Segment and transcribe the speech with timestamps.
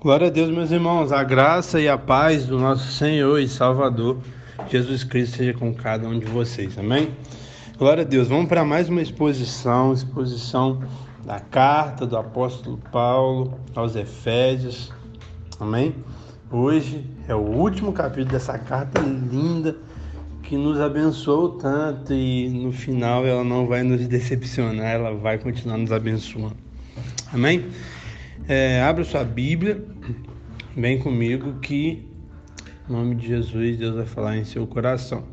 [0.00, 4.16] Glória a Deus, meus irmãos, a graça e a paz do nosso Senhor e Salvador
[4.70, 7.10] Jesus Cristo seja com cada um de vocês, amém?
[7.76, 10.82] Glória a Deus, vamos para mais uma exposição, exposição
[11.26, 14.90] da carta do apóstolo Paulo aos Efésios,
[15.60, 15.94] amém?
[16.50, 19.76] Hoje é o último capítulo dessa carta linda
[20.42, 25.76] que nos abençoou tanto e no final ela não vai nos decepcionar, ela vai continuar
[25.76, 26.56] nos abençoando,
[27.34, 27.66] amém?
[28.48, 29.80] É, abra sua Bíblia,
[30.76, 32.06] vem comigo que,
[32.88, 35.24] em nome de Jesus, Deus vai falar em seu coração.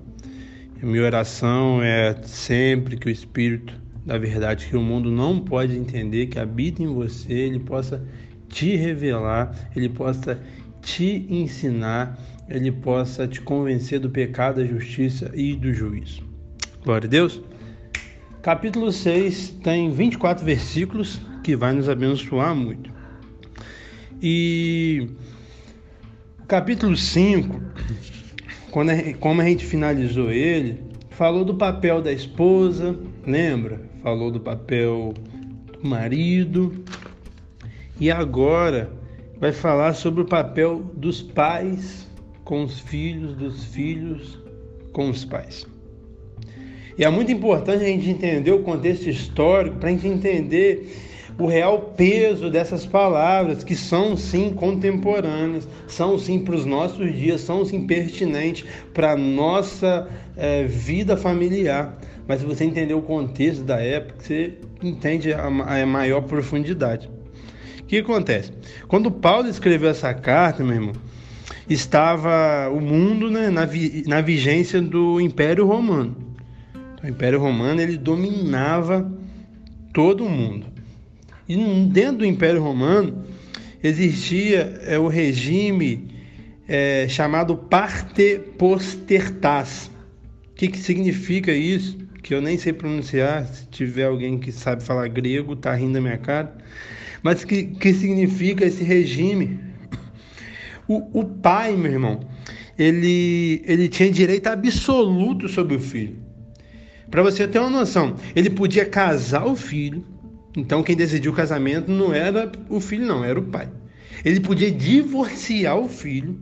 [0.81, 3.73] A minha oração é sempre que o Espírito
[4.05, 8.01] da verdade, que o mundo não pode entender, que habita em você, ele possa
[8.47, 10.39] te revelar, ele possa
[10.81, 16.23] te ensinar, ele possa te convencer do pecado, da justiça e do juízo.
[16.85, 17.41] Glória a Deus.
[18.41, 22.96] Capítulo 6 tem 24 versículos que vai nos abençoar muito.
[24.21, 25.09] E
[26.41, 27.61] o capítulo 5,
[28.71, 33.79] quando a, como a gente finalizou ele, falou do papel da esposa, lembra?
[34.01, 35.13] Falou do papel
[35.71, 36.83] do marido.
[37.99, 38.91] E agora
[39.39, 42.07] vai falar sobre o papel dos pais
[42.43, 44.39] com os filhos, dos filhos
[44.93, 45.67] com os pais.
[46.97, 51.06] E é muito importante a gente entender o contexto histórico para a gente entender
[51.39, 57.41] o real peso dessas palavras, que são sim contemporâneas, são sim para os nossos dias,
[57.41, 61.95] são sim pertinentes para a nossa é, vida familiar.
[62.27, 67.07] Mas se você entender o contexto da época, você entende a, a maior profundidade.
[67.81, 68.51] O que acontece?
[68.87, 70.93] Quando Paulo escreveu essa carta, meu irmão,
[71.69, 76.17] estava o mundo né, na, vi, na vigência do Império Romano.
[76.95, 79.09] Então, o Império Romano ele dominava
[79.93, 80.76] todo o mundo.
[81.47, 81.55] E
[81.85, 83.23] dentro do Império Romano
[83.83, 86.07] existia é, o regime
[86.67, 89.89] é, chamado parte postertas.
[90.51, 91.97] O que, que significa isso?
[92.21, 93.45] Que eu nem sei pronunciar.
[93.45, 96.57] Se tiver alguém que sabe falar grego, tá rindo da minha cara.
[97.23, 99.59] Mas que, que significa esse regime?
[100.87, 102.21] O, o pai, meu irmão,
[102.77, 106.15] ele, ele tinha direito absoluto sobre o filho.
[107.09, 110.05] Para você ter uma noção, ele podia casar o filho,
[110.57, 113.69] então quem decidiu o casamento não era o filho, não, era o pai.
[114.25, 116.35] Ele podia divorciar o filho.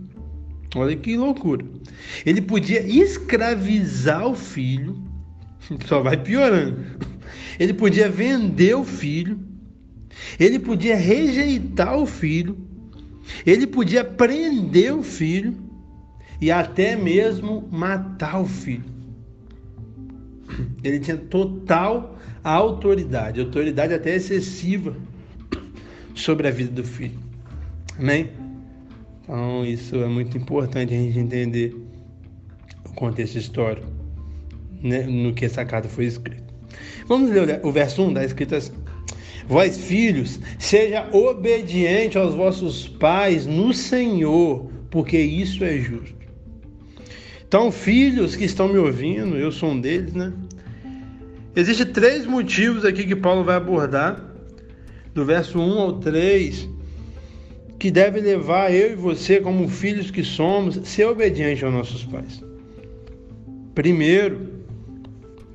[0.73, 1.65] Olha que loucura.
[2.25, 5.03] Ele podia escravizar o filho.
[5.85, 6.79] Só vai piorando.
[7.59, 9.37] Ele podia vender o filho.
[10.39, 12.57] Ele podia rejeitar o filho.
[13.45, 15.57] Ele podia prender o filho
[16.39, 18.85] e até mesmo matar o filho.
[20.83, 22.14] Ele tinha total
[22.45, 24.95] a autoridade, autoridade até excessiva
[26.13, 27.19] sobre a vida do filho.
[27.97, 28.29] Amém?
[29.23, 31.75] Então, isso é muito importante a gente entender
[32.87, 33.87] o contexto histórico
[34.79, 36.43] né, no que essa carta foi escrita.
[37.07, 38.73] Vamos ler o verso 1 da escrita assim.
[39.47, 46.15] Vós, filhos, seja obediente aos vossos pais no Senhor, porque isso é justo.
[47.47, 50.31] Então, filhos que estão me ouvindo, eu sou um deles, né?
[51.55, 54.21] Existem três motivos aqui que Paulo vai abordar,
[55.13, 56.69] do verso 1 ao 3,
[57.79, 62.43] que deve levar eu e você, como filhos que somos, ser obedientes aos nossos pais.
[63.73, 64.49] Primeiro,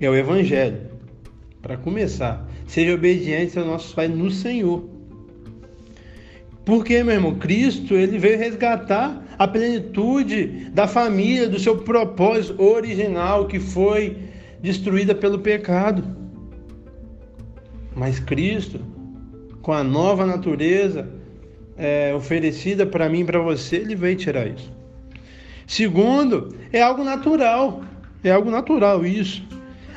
[0.01, 0.89] é o Evangelho.
[1.61, 4.89] Para começar, seja obediente aos nossos pais no Senhor.
[6.65, 13.47] Porque, meu irmão, Cristo ele veio resgatar a plenitude da família, do seu propósito original
[13.47, 14.30] que foi
[14.61, 16.05] destruída pelo pecado.
[17.95, 18.81] Mas Cristo,
[19.63, 21.09] com a nova natureza
[21.77, 24.73] é, oferecida para mim e para você, ele veio tirar isso.
[25.67, 27.83] Segundo, é algo natural.
[28.23, 29.43] É algo natural isso.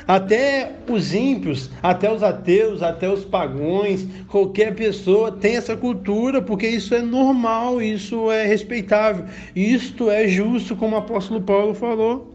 [0.06, 6.68] Até os ímpios, até os ateus, até os pagões, qualquer pessoa tem essa cultura, porque
[6.68, 9.24] isso é normal, isso é respeitável,
[9.56, 12.34] isto é justo, como o apóstolo Paulo falou.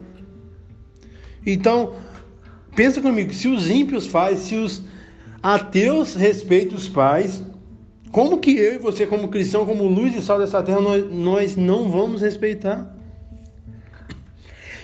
[1.46, 1.94] Então,
[2.76, 4.84] Pensa comigo, se os ímpios fazem, se os
[5.42, 7.44] ateus respeitam os pais,
[8.12, 11.56] como que eu e você, como cristão, como luz e sal dessa terra, nós, nós
[11.56, 12.96] não vamos respeitar?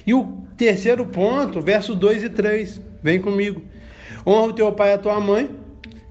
[0.06, 3.62] E o terceiro ponto, verso 2 e 3, vem comigo.
[4.26, 5.50] Honra o teu pai e a tua mãe,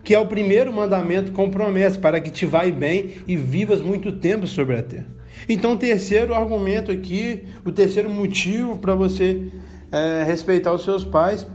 [0.03, 4.11] que é o primeiro mandamento com promessa, para que te vai bem e vivas muito
[4.13, 5.07] tempo sobre a terra.
[5.49, 9.53] Então, o terceiro argumento aqui, o terceiro motivo para você
[9.93, 11.47] é, respeitar os seus pais,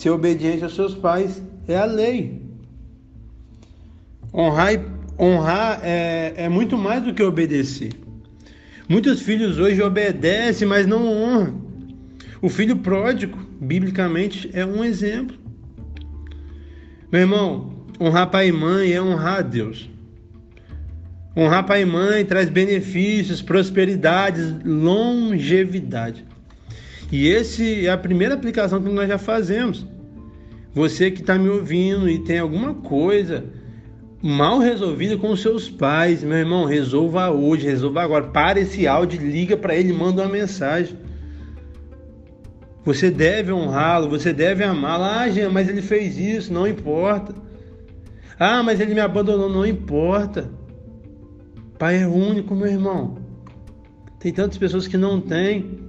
[0.00, 2.40] ser obediente aos seus pais é a lei.
[4.32, 4.82] Honrai
[5.18, 7.92] honrar é, é muito mais do que obedecer.
[8.88, 11.60] Muitos filhos hoje obedecem, mas não honram.
[12.40, 15.36] O filho pródigo, biblicamente, é um exemplo.
[17.12, 19.90] Meu irmão, honrar pai e mãe é honrar a Deus.
[21.36, 26.24] Honrar pai e mãe traz benefícios, prosperidades, longevidade.
[27.10, 29.86] E esse é a primeira aplicação que nós já fazemos.
[30.72, 33.44] Você que está me ouvindo e tem alguma coisa
[34.22, 38.28] mal resolvida com seus pais, meu irmão, resolva hoje, resolva agora.
[38.28, 40.96] Para esse áudio, liga para ele, manda uma mensagem.
[42.84, 45.04] Você deve honrá-lo, você deve amá-lo.
[45.04, 47.34] Ah, Jean, mas ele fez isso, não importa.
[48.38, 50.50] Ah, mas ele me abandonou, não importa.
[51.78, 53.18] Pai é único, meu irmão.
[54.18, 55.79] Tem tantas pessoas que não têm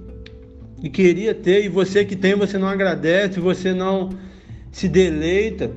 [0.82, 4.10] e queria ter, e você que tem, você não agradece, você não
[4.72, 5.70] se deleita.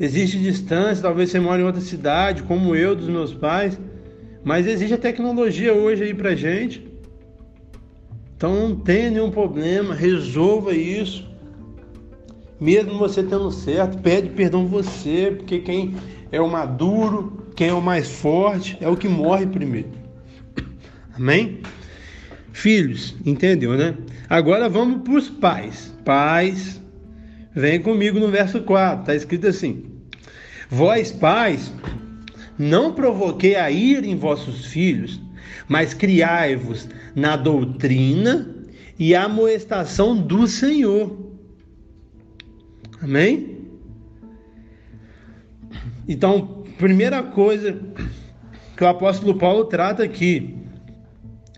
[0.00, 3.78] Existe distância, talvez você mora em outra cidade, como eu, dos meus pais,
[4.42, 6.84] mas existe a tecnologia hoje aí pra gente.
[8.36, 11.30] Então não tenha nenhum problema, resolva isso.
[12.60, 15.94] Mesmo você tendo certo, pede perdão você, porque quem
[16.32, 19.90] é o maduro, quem é o mais forte, é o que morre primeiro.
[21.14, 21.60] Amém?
[22.52, 23.96] Filhos, entendeu, né?
[24.28, 25.92] Agora vamos para os pais.
[26.04, 26.80] Pais,
[27.54, 29.84] vem comigo no verso 4, está escrito assim:
[30.68, 31.72] Vós, pais,
[32.58, 35.20] não provoquei a ira em vossos filhos,
[35.66, 38.54] mas criai-vos na doutrina
[38.98, 41.32] e amoestação do Senhor.
[43.00, 43.58] Amém?
[46.06, 47.80] Então, primeira coisa
[48.76, 50.61] que o apóstolo Paulo trata aqui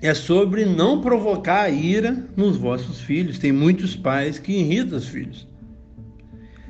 [0.07, 3.39] é sobre não provocar a ira nos vossos filhos.
[3.39, 5.49] Tem muitos pais que irritam os filhos.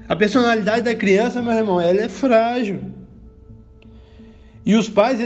[0.09, 2.81] A personalidade da criança, meu irmão, ela é frágil.
[4.65, 5.19] E os pais,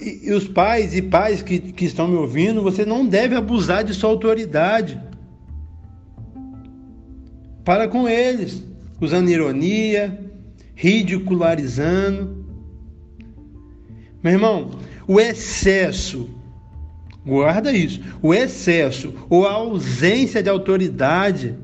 [0.00, 3.92] e os pais e pais que, que estão me ouvindo, você não deve abusar de
[3.92, 4.98] sua autoridade.
[7.62, 8.64] Para com eles,
[8.98, 10.18] usando ironia,
[10.74, 12.42] ridicularizando.
[14.22, 14.70] Meu irmão,
[15.06, 16.39] o excesso
[17.24, 18.00] Guarda isso.
[18.22, 21.54] O excesso ou a ausência de autoridade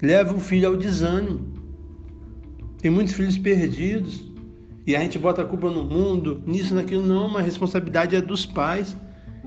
[0.00, 1.52] leva o filho ao desânimo.
[2.80, 4.24] Tem muitos filhos perdidos
[4.86, 7.06] e a gente bota a culpa no mundo, nisso, naquilo.
[7.06, 8.96] Não, mas a responsabilidade é dos pais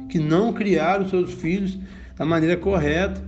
[0.10, 1.78] que não criaram seus filhos
[2.16, 3.22] da maneira correta.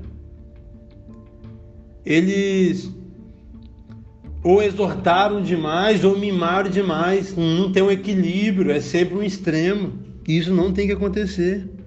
[2.06, 2.92] Eles
[4.44, 7.36] ou exortaram demais ou mimaram demais.
[7.36, 9.94] Não tem um equilíbrio, é sempre um extremo.
[10.28, 11.79] Isso não tem que acontecer.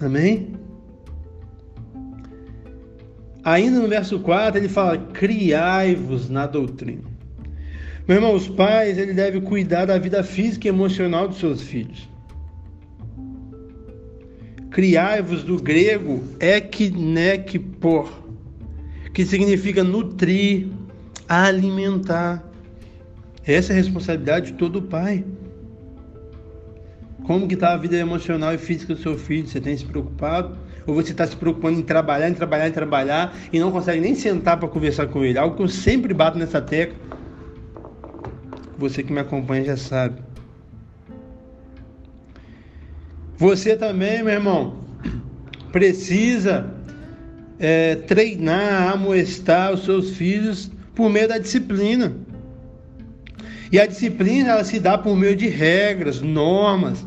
[0.00, 0.52] Amém?
[3.44, 7.02] Ainda no verso 4 ele fala: criai-vos na doutrina.
[8.06, 12.08] Meu irmão, os pais ele deve cuidar da vida física e emocional dos seus filhos.
[14.70, 18.10] Criai-vos do grego eknekpor,
[19.12, 20.68] que significa nutrir,
[21.28, 22.44] alimentar.
[23.44, 25.24] Essa é a responsabilidade de todo pai.
[27.28, 29.46] Como que está a vida emocional e física do seu filho?
[29.46, 30.56] Você tem se preocupado?
[30.86, 34.14] Ou você está se preocupando em trabalhar, em trabalhar, em trabalhar e não consegue nem
[34.14, 35.38] sentar para conversar com ele?
[35.38, 36.96] Algo que eu sempre bato nessa tecla.
[38.78, 40.22] Você que me acompanha já sabe.
[43.36, 44.78] Você também, meu irmão,
[45.70, 46.72] precisa
[47.58, 52.10] é, treinar, amoestar os seus filhos por meio da disciplina.
[53.70, 57.06] E a disciplina ela se dá por meio de regras, normas,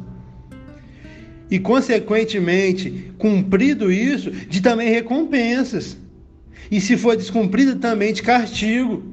[1.52, 5.98] e, consequentemente, cumprido isso, de também recompensas.
[6.72, 9.04] E se for descumprido, também de castigo.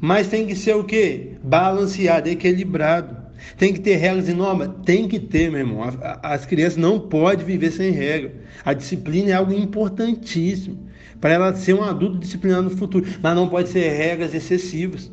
[0.00, 1.36] Mas tem que ser o quê?
[1.44, 3.16] Balanceado, equilibrado.
[3.56, 4.70] Tem que ter regras e normas?
[4.84, 5.82] Tem que ter, meu irmão.
[6.20, 8.34] As crianças não podem viver sem regra.
[8.64, 10.88] A disciplina é algo importantíssimo
[11.20, 13.06] para ela ser um adulto disciplinado no futuro.
[13.22, 15.12] Mas não pode ser regras excessivas.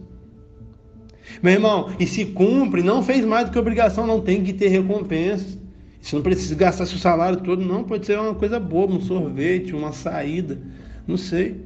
[1.44, 4.70] Meu irmão, e se cumpre, não fez mais do que obrigação, não tem que ter
[4.70, 5.61] recompensas.
[6.02, 7.84] Você não precisa gastar seu salário todo, não.
[7.84, 10.60] Pode ser uma coisa boa, um sorvete, uma saída,
[11.08, 11.64] não sei.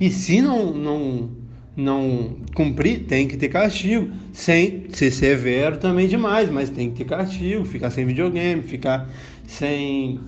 [0.00, 1.30] E se não, não,
[1.76, 4.10] não cumprir, tem que ter castigo.
[4.32, 7.64] Sem ser severo também demais, mas tem que ter castigo.
[7.64, 9.08] Ficar sem videogame, ficar
[9.46, 10.20] sem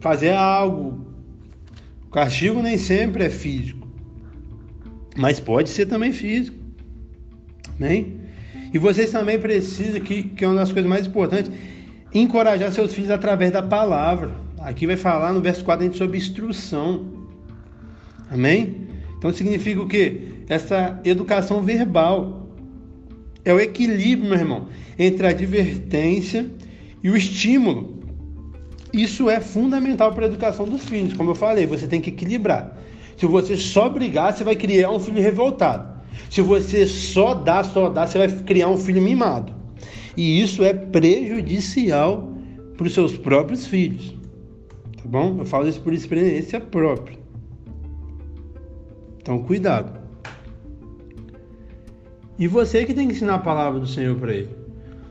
[0.00, 1.06] fazer algo.
[2.06, 3.86] O castigo nem sempre é físico,
[5.16, 6.56] mas pode ser também físico.
[7.78, 8.04] Né?
[8.74, 11.52] E vocês também precisam, que, que é uma das coisas mais importantes,
[12.12, 14.30] encorajar seus filhos através da palavra.
[14.58, 17.06] Aqui vai falar no verso 4 sobre instrução.
[18.30, 18.88] Amém?
[19.18, 20.20] Então significa o quê?
[20.48, 22.48] Essa educação verbal.
[23.44, 26.50] É o equilíbrio, meu irmão, entre a advertência
[27.02, 28.00] e o estímulo.
[28.92, 31.14] Isso é fundamental para a educação dos filhos.
[31.14, 32.76] Como eu falei, você tem que equilibrar.
[33.16, 36.00] Se você só brigar, você vai criar um filho revoltado.
[36.28, 39.59] Se você só dá, só dá, você vai criar um filho mimado.
[40.16, 42.32] E isso é prejudicial
[42.76, 44.16] para os seus próprios filhos.
[44.96, 45.36] Tá bom?
[45.38, 47.18] Eu falo isso por experiência própria.
[49.18, 50.00] Então, cuidado.
[52.38, 54.48] E você que tem que ensinar a palavra do Senhor para ele.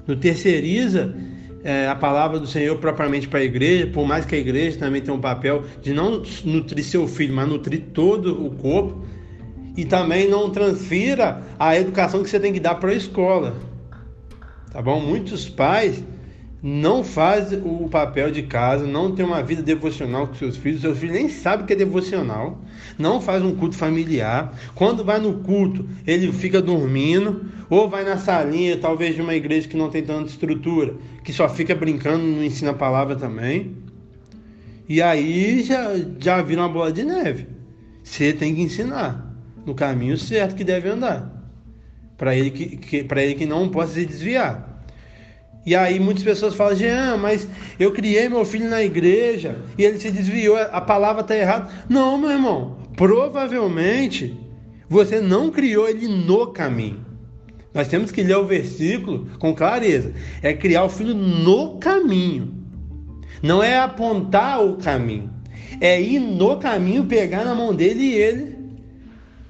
[0.07, 1.15] Não terceiriza
[1.63, 5.01] é, a palavra do Senhor propriamente para a igreja, por mais que a igreja também
[5.01, 9.05] tenha um papel de não nutrir seu filho, mas nutrir todo o corpo.
[9.77, 13.55] E também não transfira a educação que você tem que dar para a escola.
[14.71, 14.99] Tá bom?
[14.99, 16.03] Muitos pais
[16.61, 20.97] não faz o papel de casa, não tem uma vida devocional com seus filhos, seus
[20.97, 22.61] filhos nem sabem o que é devocional,
[22.97, 24.53] não faz um culto familiar.
[24.75, 29.67] Quando vai no culto, ele fica dormindo, ou vai na salinha, talvez de uma igreja
[29.67, 33.77] que não tem tanta estrutura, que só fica brincando, não ensina a palavra também.
[34.87, 37.47] E aí já, já vira uma bola de neve.
[38.03, 39.33] Você tem que ensinar
[39.65, 41.38] no caminho certo que deve andar.
[42.19, 44.83] Para ele que, que, ele que não possa se desviar.
[45.65, 47.47] E aí muitas pessoas falam, Jean, mas
[47.79, 51.71] eu criei meu filho na igreja e ele se desviou, a palavra está errada.
[51.87, 54.37] Não, meu irmão, provavelmente
[54.89, 57.05] você não criou ele no caminho.
[57.73, 60.13] Nós temos que ler o versículo com clareza.
[60.41, 62.53] É criar o filho no caminho.
[63.41, 65.29] Não é apontar o caminho.
[65.79, 68.58] É ir no caminho, pegar na mão dele e ele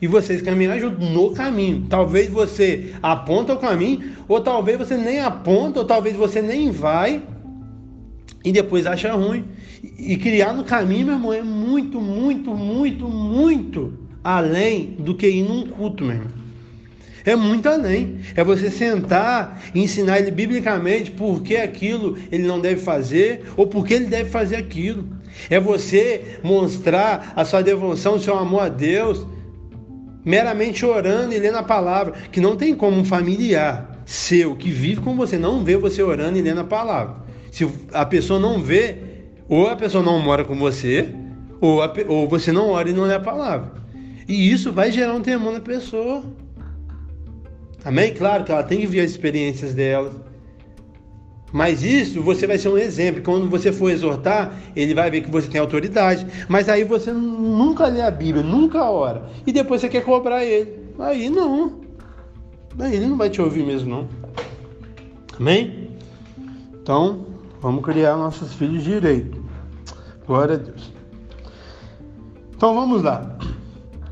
[0.02, 1.86] e vocês caminhar junto no caminho.
[1.90, 7.22] Talvez você aponta o caminho, ou talvez você nem aponta, ou talvez você nem vai
[8.44, 9.46] e depois acha ruim.
[9.98, 15.44] E criar no caminho, meu irmão, é muito, muito, muito, muito além do que ir
[15.44, 16.40] num culto, meu irmão.
[17.26, 18.20] É muito além.
[18.36, 23.68] É você sentar e ensinar ele biblicamente por que aquilo ele não deve fazer ou
[23.68, 25.06] por que ele deve fazer aquilo.
[25.50, 29.26] É você mostrar a sua devoção, o seu amor a Deus
[30.24, 35.02] meramente orando e lendo a palavra, que não tem como um familiar seu que vive
[35.02, 37.18] com você não vê você orando e lendo a palavra.
[37.52, 38.98] Se a pessoa não vê,
[39.48, 41.10] ou a pessoa não mora com você,
[41.62, 43.72] ou, a, ou você não ora e não lê a palavra.
[44.28, 46.24] E isso vai gerar um temor na pessoa.
[47.86, 48.12] Amém?
[48.14, 50.12] Claro que ela tem que ver as experiências dela.
[51.52, 53.22] Mas isso você vai ser um exemplo.
[53.22, 56.26] Quando você for exortar, ele vai ver que você tem autoridade.
[56.48, 59.30] Mas aí você nunca lê a Bíblia, nunca ora.
[59.46, 60.80] E depois você quer cobrar ele.
[61.00, 61.82] Aí não.
[62.80, 64.08] Aí ele não vai te ouvir mesmo, não.
[65.40, 65.90] Amém?
[66.82, 67.26] Então,
[67.62, 69.44] vamos criar nossos filhos direito.
[70.28, 70.94] Glória a Deus.
[72.56, 73.38] Então vamos lá.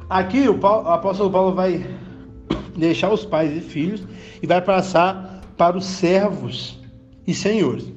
[0.09, 1.85] Aqui o, Paulo, o apóstolo Paulo vai
[2.75, 4.03] deixar os pais e filhos
[4.41, 6.79] e vai passar para os servos
[7.27, 7.91] e senhores.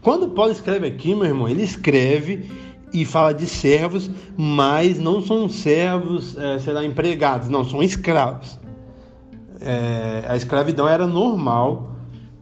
[0.00, 2.48] Quando Paulo escreve aqui, meu irmão, ele escreve
[2.92, 8.58] e fala de servos, mas não são servos, é, sei lá, empregados, não, são escravos.
[9.60, 11.96] É, a escravidão era normal.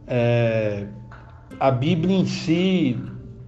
[0.05, 0.85] É,
[1.59, 2.97] a Bíblia em si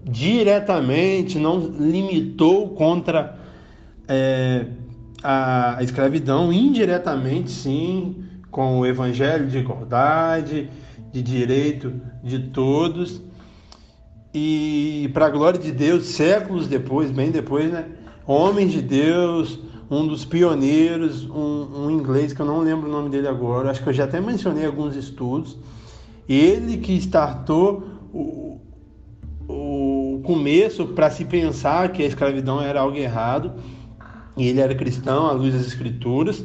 [0.04, 3.38] diretamente não limitou contra
[4.08, 4.66] é,
[5.22, 8.16] a, a escravidão, indiretamente sim,
[8.50, 10.70] com o evangelho de igualdade,
[11.16, 13.22] de direito de todos.
[14.34, 17.86] E para a glória de Deus, séculos depois, bem depois, né?
[18.28, 19.58] Homens de Deus,
[19.90, 23.82] um dos pioneiros, um, um, inglês que eu não lembro o nome dele agora, acho
[23.82, 25.58] que eu já até mencionei alguns estudos.
[26.28, 28.60] Ele que startou o,
[29.48, 33.54] o começo para se pensar que a escravidão era algo errado,
[34.36, 36.44] e ele era cristão à luz das escrituras.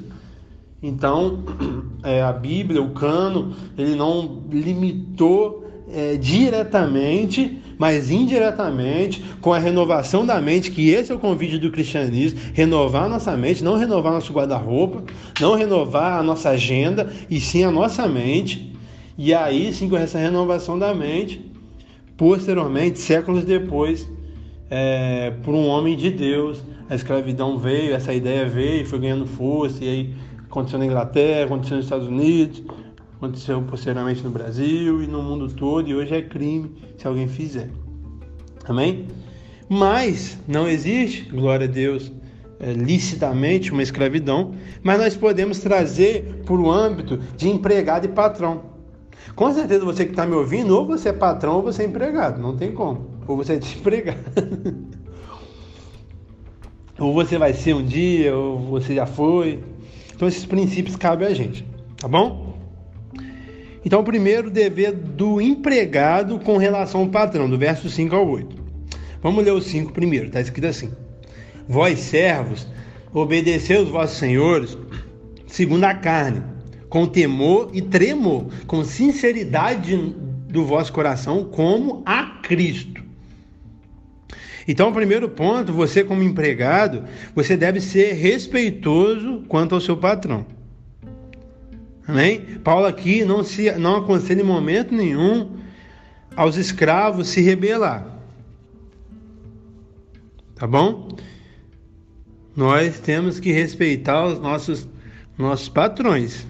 [0.82, 1.44] Então,
[2.02, 10.24] é, a Bíblia, o cano, ele não limitou é, diretamente, mas indiretamente, com a renovação
[10.24, 14.32] da mente, que esse é o convite do cristianismo, renovar nossa mente, não renovar nosso
[14.32, 15.02] guarda-roupa,
[15.40, 18.74] não renovar a nossa agenda, e sim a nossa mente.
[19.18, 21.44] E aí, sim, com essa renovação da mente,
[22.16, 24.08] posteriormente, séculos depois,
[24.70, 29.84] é, por um homem de Deus, a escravidão veio, essa ideia veio, foi ganhando força,
[29.84, 30.14] e aí
[30.50, 32.60] Aconteceu na Inglaterra, aconteceu nos Estados Unidos,
[33.16, 37.70] aconteceu posteriormente no Brasil e no mundo todo, e hoje é crime se alguém fizer.
[38.64, 39.06] Amém?
[39.68, 42.10] Mas não existe, glória a Deus,
[42.58, 44.52] é, licitamente uma escravidão,
[44.82, 48.62] mas nós podemos trazer para o âmbito de empregado e patrão.
[49.36, 52.42] Com certeza você que está me ouvindo, ou você é patrão ou você é empregado,
[52.42, 53.20] não tem como.
[53.28, 54.18] Ou você é desempregado.
[56.98, 59.60] ou você vai ser um dia, ou você já foi.
[60.20, 61.64] Então esses princípios cabem a gente,
[61.96, 62.54] tá bom?
[63.82, 68.54] Então, o primeiro dever do empregado com relação ao patrão, do verso 5 ao 8.
[69.22, 70.92] Vamos ler o 5 primeiro, está escrito assim:
[71.66, 72.68] Vós, servos,
[73.14, 74.76] obedecei os vossos senhores
[75.46, 76.42] segundo a carne,
[76.90, 82.99] com temor e tremor, com sinceridade do vosso coração, como a Cristo.
[84.66, 90.46] Então, o primeiro ponto, você como empregado, você deve ser respeitoso quanto ao seu patrão.
[92.06, 92.40] Amém?
[92.64, 95.56] Paulo aqui não, se, não aconselha em momento nenhum
[96.34, 98.06] aos escravos se rebelar.
[100.56, 101.08] Tá bom?
[102.54, 104.88] Nós temos que respeitar os nossos,
[105.38, 106.46] nossos patrões.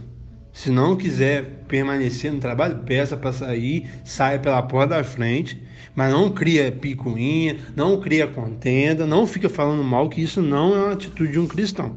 [0.52, 5.62] Se não quiser permanecer no trabalho, peça para sair, saia pela porta da frente,
[5.94, 10.78] mas não cria picuinha, não cria contenda, não fica falando mal, que isso não é
[10.78, 11.96] uma atitude de um cristão.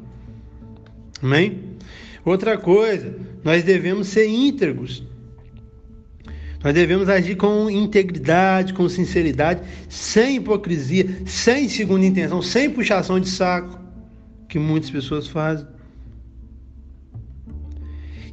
[1.24, 1.60] Amém?
[2.24, 5.04] Outra coisa, nós devemos ser íntegros.
[6.64, 13.28] Nós devemos agir com integridade, com sinceridade, sem hipocrisia, sem segunda intenção, sem puxação de
[13.28, 13.80] saco,
[14.48, 15.73] que muitas pessoas fazem.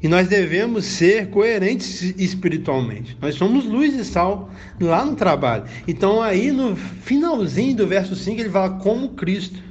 [0.02, 3.16] E nós devemos ser coerentes espiritualmente.
[3.20, 5.64] Nós somos luz e sal lá no trabalho.
[5.86, 9.62] Então, aí no finalzinho do verso 5, ele fala como Cristo.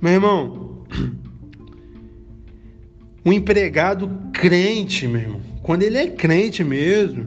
[0.00, 0.86] Meu irmão,
[3.26, 7.26] um empregado crente, meu irmão, quando ele é crente mesmo,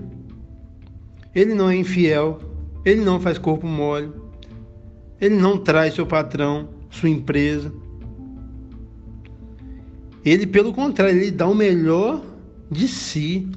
[1.35, 2.39] ele não é infiel,
[2.83, 4.11] ele não faz corpo mole,
[5.19, 7.71] ele não traz seu patrão, sua empresa.
[10.23, 12.23] Ele, pelo contrário, ele dá o melhor
[12.69, 13.47] de si.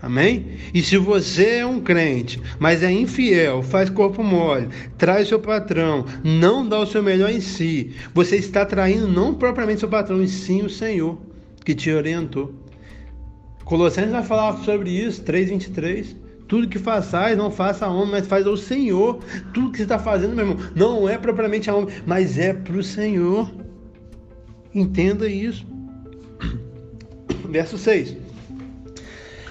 [0.00, 0.58] Amém?
[0.74, 4.68] E se você é um crente, mas é infiel, faz corpo mole,
[4.98, 9.80] traz seu patrão, não dá o seu melhor em si, você está traindo não propriamente
[9.80, 11.18] seu patrão, e sim o Senhor
[11.64, 12.54] que te orientou.
[13.64, 16.14] Colossenses vai falar sobre isso, 3,23.
[16.46, 19.20] Tudo que façais, não faça a homem, mas faz ao Senhor.
[19.54, 22.76] Tudo que você está fazendo, meu irmão, não é propriamente a homem, mas é para
[22.76, 23.50] o Senhor.
[24.74, 25.66] Entenda isso.
[27.48, 28.24] Verso 6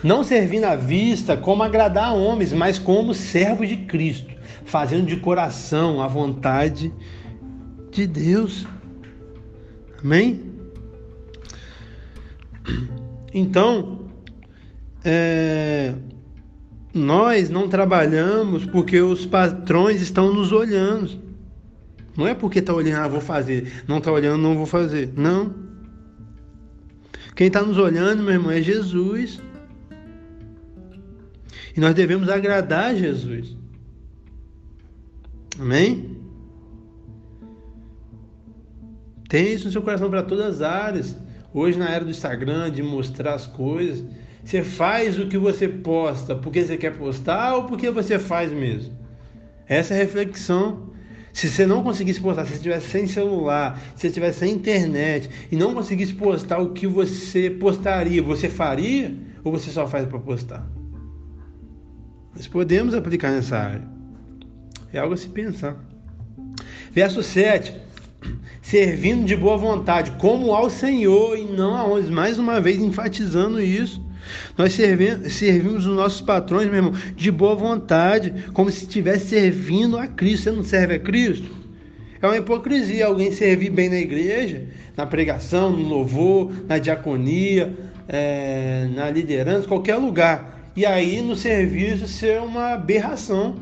[0.03, 5.15] não servindo à vista como agradar a homens, mas como servo de Cristo, fazendo de
[5.15, 6.93] coração a vontade
[7.89, 8.67] de Deus.
[10.03, 10.41] Amém?
[13.33, 14.01] Então,
[15.05, 15.93] é,
[16.93, 21.22] nós não trabalhamos porque os patrões estão nos olhando.
[22.15, 23.83] Não é porque está olhando, ah, vou fazer.
[23.87, 25.11] Não está olhando, não vou fazer.
[25.15, 25.53] Não.
[27.35, 29.41] Quem está nos olhando, meu irmão, é Jesus.
[31.75, 33.57] E nós devemos agradar a Jesus.
[35.59, 36.17] Amém?
[39.27, 41.17] Tem isso no seu coração para todas as áreas.
[41.51, 44.03] Hoje, na era do Instagram, de mostrar as coisas,
[44.43, 48.95] você faz o que você posta porque você quer postar ou porque você faz mesmo?
[49.67, 50.82] Essa é a reflexão.
[51.33, 55.27] Se você não conseguisse postar, se você estivesse sem celular, se você estivesse sem internet
[55.51, 60.19] e não conseguisse postar o que você postaria, você faria ou você só faz para
[60.19, 60.63] postar?
[62.35, 63.83] Nós podemos aplicar nessa área.
[64.93, 65.75] É algo a se pensar.
[66.91, 67.81] Verso 7.
[68.61, 72.09] Servindo de boa vontade, como ao Senhor e não a homens.
[72.11, 74.02] Mais uma vez enfatizando isso.
[74.57, 79.97] Nós servimos, servimos os nossos patrões, meu irmão, de boa vontade, como se estivesse servindo
[79.97, 80.43] a Cristo.
[80.43, 81.49] Você não serve a Cristo?
[82.21, 84.63] É uma hipocrisia alguém servir bem na igreja,
[84.95, 87.73] na pregação, no louvor, na diaconia,
[88.07, 93.55] é, na liderança, qualquer lugar e aí no serviço ser uma aberração.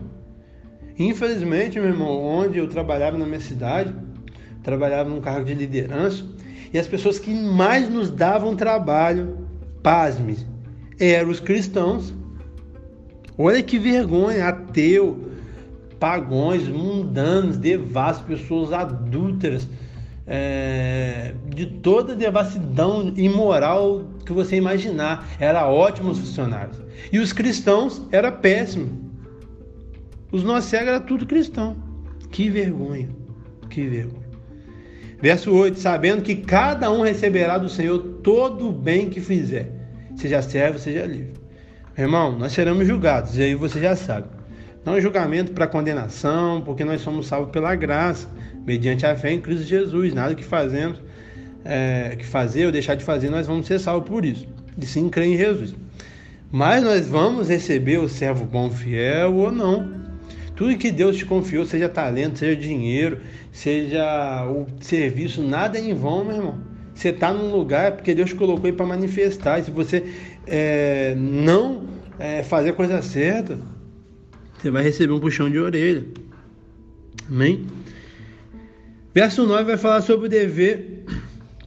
[0.97, 3.93] Infelizmente, meu irmão, onde eu trabalhava na minha cidade,
[4.63, 6.23] trabalhava num cargo de liderança,
[6.73, 9.47] e as pessoas que mais nos davam trabalho,
[9.83, 10.37] pasme,
[11.01, 12.13] eram os cristãos.
[13.37, 15.31] Olha que vergonha, ateu,
[15.99, 19.67] pagões, mundanos, devassos, pessoas adúlteras,
[20.27, 25.27] é, de toda devassidão imoral que você imaginar.
[25.39, 26.77] Era ótimos funcionários.
[27.11, 29.11] E os cristãos era péssimo.
[30.31, 31.75] Os nossos cegos era tudo cristão.
[32.29, 33.09] Que vergonha.
[33.69, 34.21] Que vergonha.
[35.21, 39.80] Verso 8: Sabendo que cada um receberá do Senhor todo o bem que fizer,
[40.21, 41.33] seja servo, seja livre.
[41.97, 44.27] irmão, nós seremos julgados, e aí você já sabe.
[44.85, 48.27] Não é julgamento para condenação, porque nós somos salvos pela graça,
[48.65, 50.13] mediante a fé em Cristo Jesus.
[50.13, 50.99] Nada que fazemos,
[51.63, 54.47] é, que fazer ou deixar de fazer, nós vamos ser salvos por isso.
[54.79, 55.75] E sim crer em Jesus.
[56.51, 60.01] Mas nós vamos receber o servo bom fiel ou não.
[60.55, 65.93] Tudo que Deus te confiou, seja talento, seja dinheiro, seja o serviço, nada é em
[65.93, 66.70] vão, meu irmão.
[67.01, 69.57] Você está num lugar porque Deus colocou aí para manifestar.
[69.57, 70.03] E se você
[70.45, 71.87] é, não
[72.19, 73.57] é, fazer a coisa certa,
[74.53, 76.05] você vai receber um puxão de orelha.
[77.27, 77.65] Amém?
[79.15, 81.03] Verso 9 vai falar sobre o dever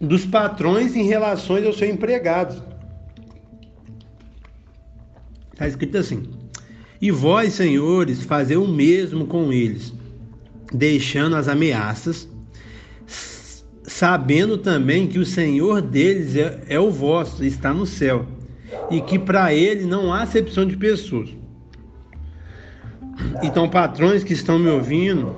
[0.01, 2.63] dos patrões em relações aos seus empregados.
[5.53, 6.23] Está escrito assim:
[7.01, 9.93] E vós, senhores, fazer o mesmo com eles,
[10.73, 12.29] deixando as ameaças,
[13.95, 18.27] sabendo também que o Senhor deles é, é o vosso, está no céu,
[18.91, 21.31] e que para ele não há acepção de pessoas.
[23.41, 25.37] Então, patrões que estão me ouvindo,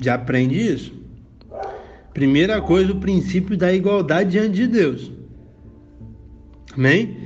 [0.00, 0.92] já aprende isso.
[2.14, 5.10] Primeira coisa, o princípio da igualdade diante de Deus.
[6.74, 7.16] Amém?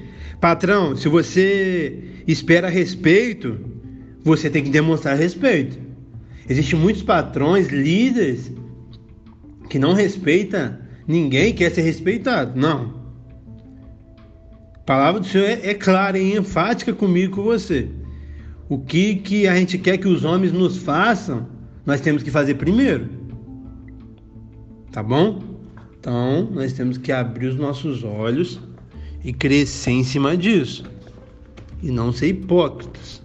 [0.40, 3.60] Patrão, se você espera respeito,
[4.24, 5.78] você tem que demonstrar respeito.
[6.48, 8.50] Existem muitos patrões, líderes,
[9.72, 12.60] que não respeita ninguém, quer ser respeitado.
[12.60, 12.92] Não.
[14.74, 17.88] A palavra do Senhor é, é clara e enfática comigo com você.
[18.68, 21.48] O que, que a gente quer que os homens nos façam,
[21.86, 23.08] nós temos que fazer primeiro.
[24.90, 25.42] Tá bom?
[25.98, 28.60] Então, nós temos que abrir os nossos olhos
[29.24, 30.84] e crescer em cima disso
[31.82, 33.22] e não ser hipócritas.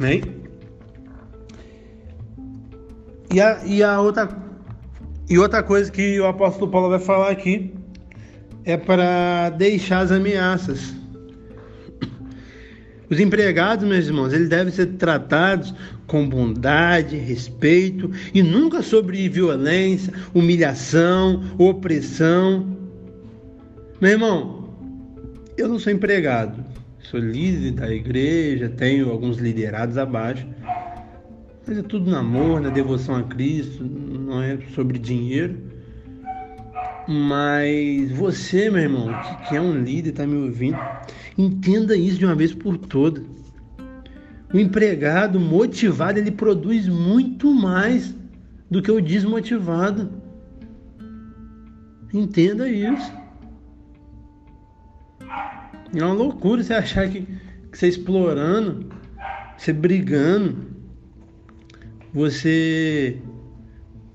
[0.00, 0.20] Né?
[3.32, 4.47] E a, e a outra
[5.28, 7.72] e outra coisa que o apóstolo Paulo vai falar aqui
[8.64, 10.94] é para deixar as ameaças.
[13.10, 15.74] Os empregados, meus irmãos, eles devem ser tratados
[16.06, 22.76] com bondade, respeito e nunca sobre violência, humilhação, opressão.
[24.00, 24.68] Meu irmão,
[25.56, 26.62] eu não sou empregado,
[27.00, 30.46] sou líder da igreja, tenho alguns liderados abaixo,
[31.68, 35.58] mas é tudo no amor, na devoção a Cristo, não é sobre dinheiro.
[37.06, 39.08] Mas você, meu irmão,
[39.46, 40.78] que é um líder, está me ouvindo,
[41.36, 43.22] entenda isso de uma vez por todas.
[44.52, 48.16] O empregado motivado, ele produz muito mais
[48.70, 50.10] do que o desmotivado.
[52.14, 53.12] Entenda isso.
[55.94, 57.26] É uma loucura você achar que,
[57.70, 58.86] que você explorando,
[59.56, 60.67] você brigando,
[62.18, 63.16] você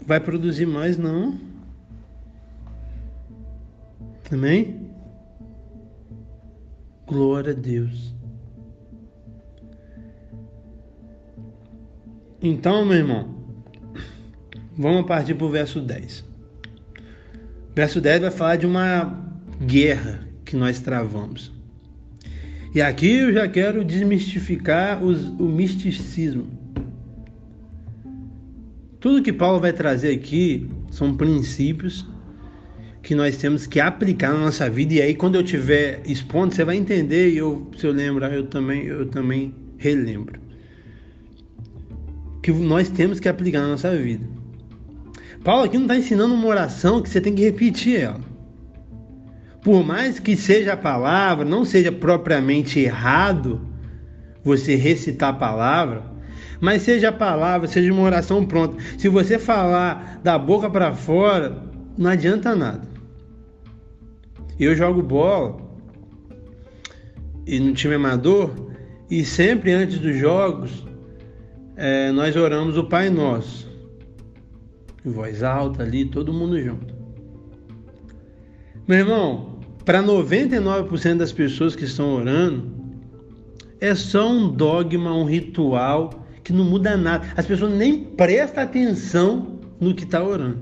[0.06, 1.39] vai produzir mais, não.
[4.30, 4.89] Amém?
[7.08, 8.13] Glória a Deus.
[12.42, 13.36] Então, meu irmão,
[14.78, 16.26] vamos partir para o verso 10.
[17.74, 19.18] Verso 10 vai falar de uma
[19.66, 21.54] guerra que nós travamos.
[22.76, 26.62] E aqui eu já quero desmistificar os, o misticismo.
[29.04, 32.08] Tudo que Paulo vai trazer aqui são princípios
[33.02, 34.94] que nós temos que aplicar na nossa vida.
[34.94, 37.32] E aí, quando eu estiver expondo, você vai entender.
[37.32, 40.39] E eu, se eu lembrar, eu também, eu também relembro.
[42.42, 44.26] Que nós temos que aplicar na nossa vida.
[45.44, 48.22] Paulo aqui não está ensinando uma oração que você tem que repetir ela
[49.62, 53.62] por mais que seja a palavra, não seja propriamente errado
[54.44, 56.04] você recitar a palavra,
[56.63, 58.82] mas seja a palavra, seja uma oração pronta.
[58.97, 61.62] Se você falar da boca para fora,
[61.97, 62.88] não adianta nada.
[64.58, 65.58] Eu jogo bola
[67.45, 68.49] e no time amador
[69.10, 70.88] e sempre antes dos jogos
[71.76, 73.69] é, nós oramos o Pai Nosso
[75.06, 76.93] em voz alta ali, todo mundo junto.
[78.88, 82.71] Meu irmão, para 99% das pessoas que estão orando,
[83.82, 87.27] é só um dogma, um ritual que não muda nada.
[87.36, 90.62] As pessoas nem prestam atenção no que está orando.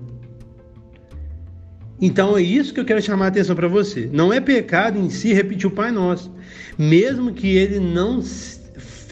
[2.00, 4.10] Então é isso que eu quero chamar a atenção para você.
[4.12, 6.34] Não é pecado em si repetir o Pai Nosso,
[6.78, 8.24] mesmo que ele não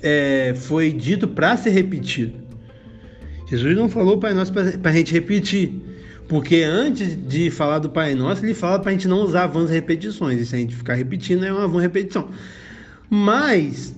[0.02, 2.34] é, foi dito para ser repetido.
[3.48, 5.74] Jesus não falou Pai Nosso para a gente repetir.
[6.28, 9.70] Porque antes de falar do Pai Nosso, ele fala para a gente não usar vãs
[9.70, 10.40] repetições.
[10.40, 12.30] E se a gente ficar repetindo, é uma vã repetição.
[13.10, 13.96] Mas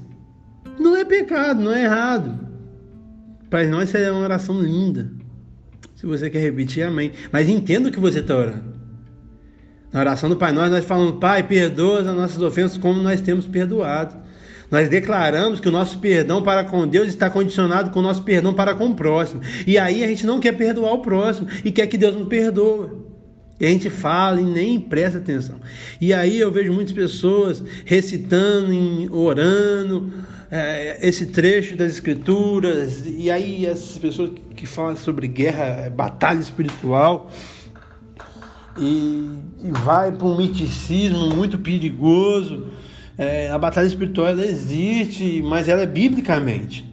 [0.79, 2.50] não é pecado, não é errado.
[3.51, 5.11] Pai Nosso é uma oração linda.
[5.97, 7.11] Se você quer repetir, amém.
[7.33, 8.63] Mas entenda o que você está orando.
[9.91, 13.45] Na oração do Pai Nosso, nós falamos, Pai, perdoa as nossas ofensas como nós temos
[13.45, 14.15] perdoado.
[14.71, 18.53] Nós declaramos que o nosso perdão para com Deus está condicionado com o nosso perdão
[18.53, 19.41] para com o próximo.
[19.67, 22.89] E aí a gente não quer perdoar o próximo e quer que Deus nos perdoe.
[23.59, 25.59] E a gente fala e nem presta atenção.
[25.99, 30.09] E aí eu vejo muitas pessoas recitando, orando
[30.51, 33.03] é, esse trecho das Escrituras.
[33.05, 37.31] E aí essas pessoas que falam sobre guerra, batalha espiritual.
[38.77, 39.29] e,
[39.63, 42.67] e vai para um miticismo muito perigoso.
[43.17, 46.89] É, a batalha espiritual ela existe, mas ela é biblicamente.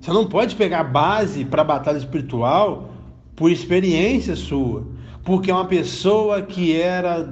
[0.00, 2.92] Você não pode pegar base para a batalha espiritual
[3.34, 4.86] por experiência sua,
[5.24, 7.22] porque uma pessoa que era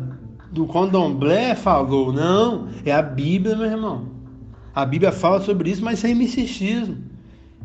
[0.51, 4.22] do condomblé falou, não, é a Bíblia, meu irmão.
[4.75, 6.97] A Bíblia fala sobre isso, mas sem misticismo.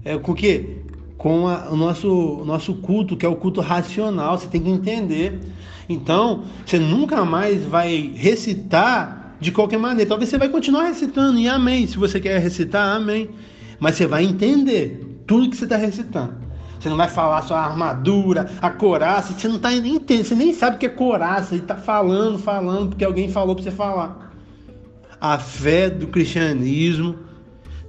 [0.04, 0.78] É com que
[1.17, 2.10] com a, o nosso,
[2.41, 5.39] o nosso culto, que é o culto racional, você tem que entender.
[5.89, 10.08] Então, você nunca mais vai recitar de qualquer maneira.
[10.08, 11.88] Talvez você vai continuar recitando, e amém.
[11.88, 13.30] Se você quer recitar, amém.
[13.80, 16.36] Mas você vai entender tudo que você está recitando.
[16.80, 20.54] Você não vai falar só a armadura, a coraça, você não tá entendendo, você nem
[20.54, 24.27] sabe o que é coraça, e está falando, falando, porque alguém falou para você falar.
[25.20, 27.16] A fé do cristianismo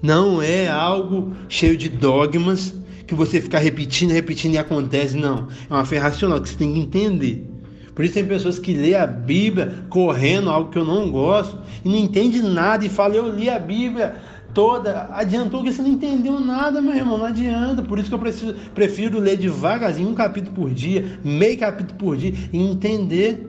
[0.02, 2.74] não é algo cheio de dogmas,
[3.06, 5.16] que você fica repetindo, repetindo e acontece.
[5.16, 5.48] Não.
[5.68, 7.48] É uma fé racional que você tem que entender.
[7.94, 11.88] Por isso tem pessoas que lê a Bíblia correndo, algo que eu não gosto, e
[11.88, 14.14] não entende nada e fala, eu li a Bíblia
[14.54, 17.82] toda, adiantou que você não entendeu nada, meu irmão, não adianta.
[17.82, 22.16] Por isso que eu preciso, prefiro ler devagarzinho, um capítulo por dia, meio capítulo por
[22.16, 23.48] dia, e entender.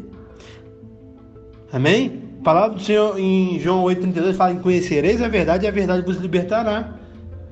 [1.72, 2.19] Amém?
[2.40, 6.18] A palavra do Senhor em João 8,32 fala: Conhecereis a verdade e a verdade vos
[6.18, 6.94] libertará.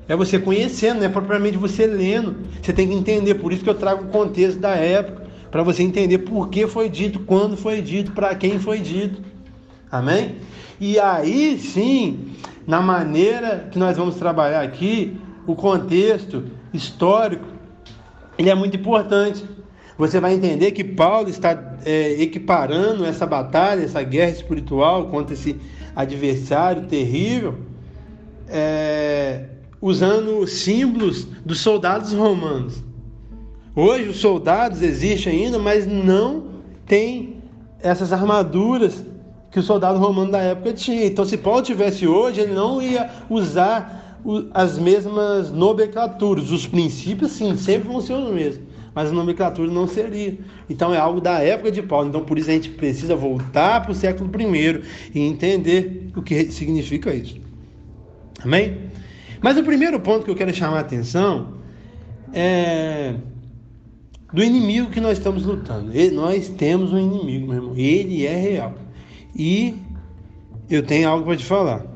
[0.08, 2.36] É você conhecendo, não é propriamente você lendo.
[2.62, 5.82] Você tem que entender, por isso que eu trago o contexto da época, para você
[5.82, 9.22] entender por que foi dito, quando foi dito, para quem foi dito.
[9.92, 10.36] Amém?
[10.80, 12.32] E aí sim,
[12.66, 17.46] na maneira que nós vamos trabalhar aqui, o contexto histórico,
[18.38, 19.44] ele é muito importante.
[19.98, 25.56] Você vai entender que Paulo está é, equiparando essa batalha, essa guerra espiritual contra esse
[25.94, 27.56] adversário terrível,
[28.48, 29.46] é,
[29.82, 32.82] usando símbolos dos soldados romanos.
[33.74, 36.44] Hoje os soldados existem ainda, mas não
[36.86, 37.42] tem
[37.80, 39.04] essas armaduras
[39.50, 41.06] que o soldado romano da época tinha.
[41.06, 44.20] Então, se Paulo tivesse hoje, ele não ia usar
[44.52, 46.50] as mesmas nomenclaturas.
[46.50, 48.67] Os princípios, sim, sempre vão ser os mesmos,
[48.98, 50.36] mas a nomenclatura não seria.
[50.68, 52.08] Então, é algo da época de Paulo.
[52.08, 54.82] Então, por isso a gente precisa voltar para o século I
[55.14, 57.40] e entender o que significa isso.
[58.42, 58.76] Amém?
[59.40, 61.58] Mas o primeiro ponto que eu quero chamar a atenção
[62.32, 63.14] é
[64.32, 65.92] do inimigo que nós estamos lutando.
[66.12, 67.76] Nós temos um inimigo, meu irmão.
[67.76, 68.74] Ele é real.
[69.32, 69.76] E
[70.68, 71.86] eu tenho algo para te falar.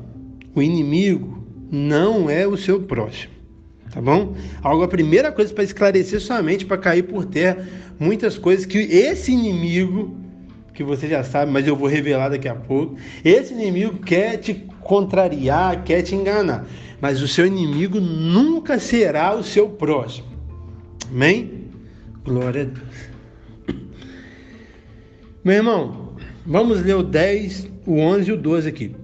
[0.55, 3.32] O inimigo não é o seu próximo.
[3.93, 4.35] Tá bom?
[4.61, 7.67] Algo a primeira coisa para esclarecer sua mente, para cair por terra
[7.99, 10.17] muitas coisas que esse inimigo
[10.73, 12.97] que você já sabe, mas eu vou revelar daqui a pouco.
[13.23, 16.65] Esse inimigo quer te contrariar, quer te enganar
[17.03, 20.25] mas o seu inimigo nunca será o seu próximo.
[21.11, 21.65] Amém?
[22.23, 23.83] Glória a Deus.
[25.43, 28.95] Meu irmão, vamos ler o 10, o 11 e o 12 aqui.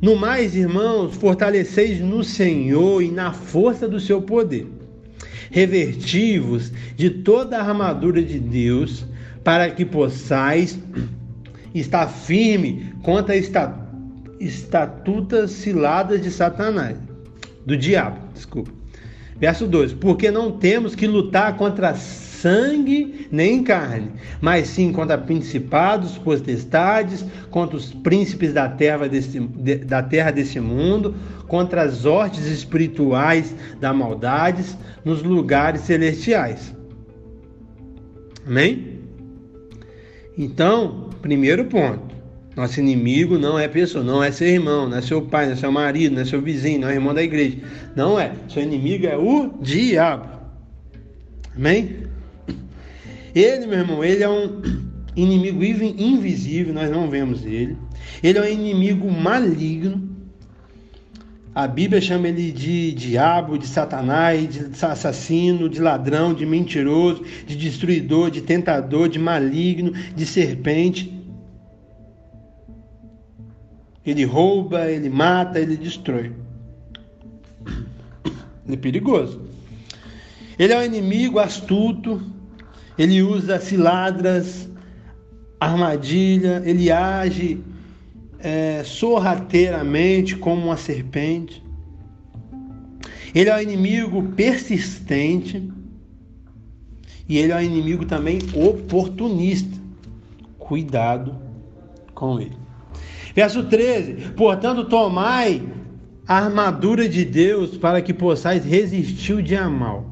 [0.00, 4.66] No mais, irmãos, fortaleceis no Senhor e na força do seu poder.
[5.50, 9.04] Revertivos de toda a armadura de Deus,
[9.44, 10.78] para que possais
[11.74, 13.34] estar firme contra
[14.40, 16.96] estatutas ciladas de Satanás
[17.66, 18.70] do diabo, desculpa.
[19.36, 21.94] Verso 2: Porque não temos que lutar contra
[22.40, 30.02] sangue nem carne, mas sim contra principados, potestades, contra os príncipes da terra desse, da
[30.02, 31.14] terra desse mundo,
[31.46, 36.74] contra as hortes espirituais da maldades nos lugares celestiais.
[38.46, 39.00] Amém?
[40.36, 42.10] Então, primeiro ponto.
[42.56, 45.56] Nosso inimigo não é pessoa, não é seu irmão, não é seu pai, não é
[45.56, 47.58] seu marido, não é seu vizinho, não é irmão da igreja.
[47.94, 48.32] Não é.
[48.48, 50.28] Seu inimigo é o diabo.
[51.56, 52.09] Amém?
[53.34, 54.62] Ele, meu irmão, ele é um
[55.14, 57.76] inimigo invisível, nós não vemos ele.
[58.22, 60.08] Ele é um inimigo maligno.
[61.54, 67.56] A Bíblia chama ele de diabo, de satanás, de assassino, de ladrão, de mentiroso, de
[67.56, 71.12] destruidor, de tentador, de maligno, de serpente.
[74.06, 76.32] Ele rouba, ele mata, ele destrói.
[78.64, 79.42] Ele é perigoso.
[80.58, 82.22] Ele é um inimigo astuto,
[83.00, 84.68] ele usa ciladras,
[85.58, 87.58] armadilha, ele age
[88.38, 91.64] é, sorrateiramente como uma serpente.
[93.34, 95.66] Ele é um inimigo persistente
[97.26, 99.80] e ele é um inimigo também oportunista.
[100.58, 101.38] Cuidado
[102.14, 102.58] com ele.
[103.34, 105.66] Verso 13: Portanto, tomai
[106.28, 110.09] a armadura de Deus para que possais resistir o dia mal.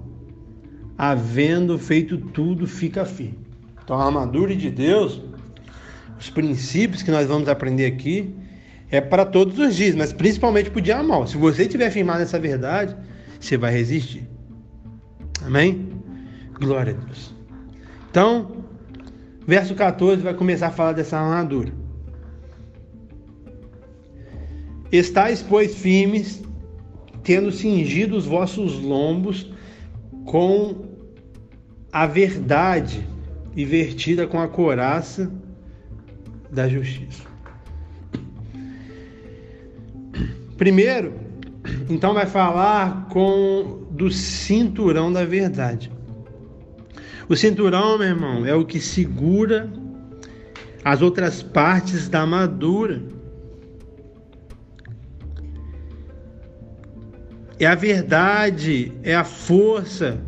[0.99, 3.39] Havendo feito tudo, fica firme.
[3.85, 5.23] Então a armadura de Deus,
[6.19, 8.35] os princípios que nós vamos aprender aqui,
[8.91, 11.25] é para todos os dias, mas principalmente para o dia mal.
[11.27, 12.97] Se você estiver firmado nessa verdade,
[13.39, 14.29] você vai resistir.
[15.45, 15.89] Amém?
[16.55, 17.33] Glória a Deus.
[18.11, 18.65] Então,
[19.47, 21.73] verso 14 vai começar a falar dessa armadura.
[24.91, 26.43] Estais, pois, firmes,
[27.23, 29.53] tendo cingido os vossos lombos
[30.25, 30.88] com
[31.93, 33.07] a verdade
[33.55, 35.31] e vertida com a coraça
[36.51, 37.23] da justiça.
[40.57, 41.15] Primeiro,
[41.89, 45.91] então vai falar com do cinturão da verdade.
[47.29, 49.71] O cinturão, meu irmão, é o que segura
[50.85, 53.03] as outras partes da armadura.
[57.59, 60.21] É a verdade, é a força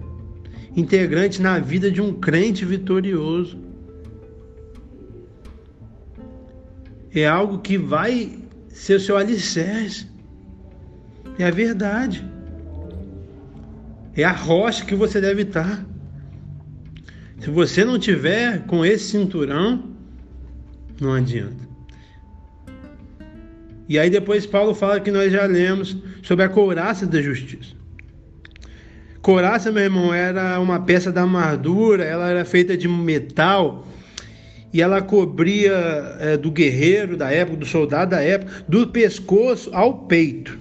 [0.77, 3.59] integrante na vida de um crente vitorioso.
[7.13, 10.07] É algo que vai ser o seu alicerce.
[11.39, 12.25] É a verdade.
[14.15, 15.85] É a rocha que você deve estar.
[17.41, 19.91] Se você não tiver com esse cinturão,
[21.01, 21.69] não adianta.
[23.89, 27.80] E aí depois Paulo fala que nós já lemos sobre a couraça da justiça.
[29.23, 33.87] Couraça, meu irmão, era uma peça da armadura, ela era feita de metal
[34.73, 40.07] e ela cobria é, do guerreiro da época, do soldado da época, do pescoço ao
[40.07, 40.59] peito.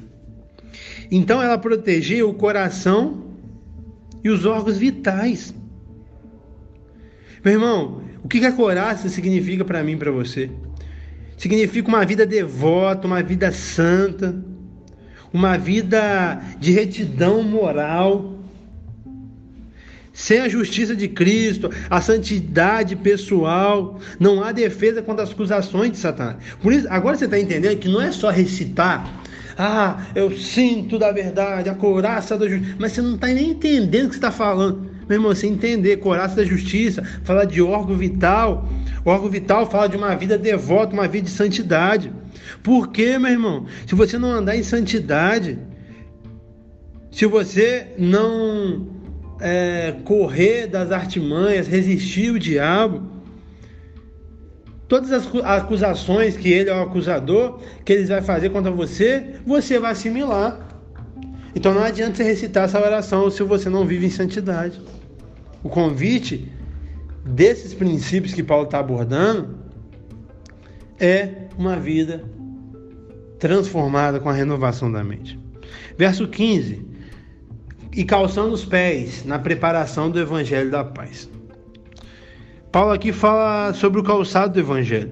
[1.12, 3.24] Então ela protegia o coração
[4.24, 5.54] e os órgãos vitais.
[7.44, 10.50] Meu irmão, o que a coraça significa para mim e para você?
[11.38, 14.44] Significa uma vida devota, uma vida santa,
[15.32, 18.39] uma vida de retidão moral.
[20.20, 25.98] Sem a justiça de Cristo, a santidade pessoal, não há defesa contra as acusações de
[25.98, 26.36] Satanás.
[26.62, 29.10] Por isso, agora você está entendendo que não é só recitar
[29.62, 32.76] ah, eu sinto da verdade, a couraça da justiça.
[32.80, 34.90] Mas você não está nem entendendo o que está falando.
[35.08, 38.70] Meu irmão, você entender, couraça da justiça, falar de órgão vital.
[39.04, 42.10] O órgão vital fala de uma vida devota, uma vida de santidade.
[42.64, 43.66] Por quê, meu irmão?
[43.86, 45.60] Se você não andar em santidade,
[47.12, 48.99] se você não
[49.40, 53.20] é, correr das artimanhas, resistir o diabo,
[54.90, 59.78] Todas as acusações que ele é o acusador, que ele vai fazer contra você, você
[59.78, 60.68] vai assimilar.
[61.54, 64.82] Então não adianta você recitar essa oração se você não vive em santidade.
[65.62, 66.52] O convite
[67.24, 69.60] desses princípios que Paulo está abordando
[71.00, 72.24] é uma vida
[73.38, 75.40] transformada com a renovação da mente.
[76.00, 76.84] Verso 15:
[78.00, 81.30] E calçando os pés na preparação do evangelho da paz.
[82.72, 85.12] Paulo aqui fala sobre o calçado do evangelho.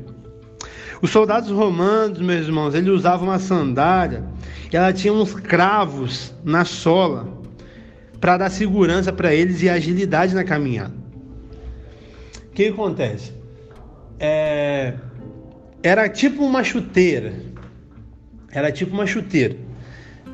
[1.01, 4.23] Os soldados romanos, meus irmãos, eles usavam uma sandália
[4.71, 7.27] e ela tinha uns cravos na sola
[8.21, 10.93] para dar segurança para eles e agilidade na caminhada.
[12.45, 13.33] O que acontece?
[14.17, 14.93] É...
[15.83, 17.33] Era tipo uma chuteira.
[18.49, 19.66] Era tipo uma chuteira.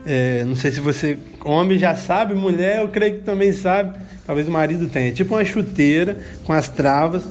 [0.06, 0.44] É...
[0.44, 4.52] Não sei se você, homem já sabe, mulher eu creio que também sabe talvez o
[4.52, 7.24] marido tenha, tipo uma chuteira com as travas.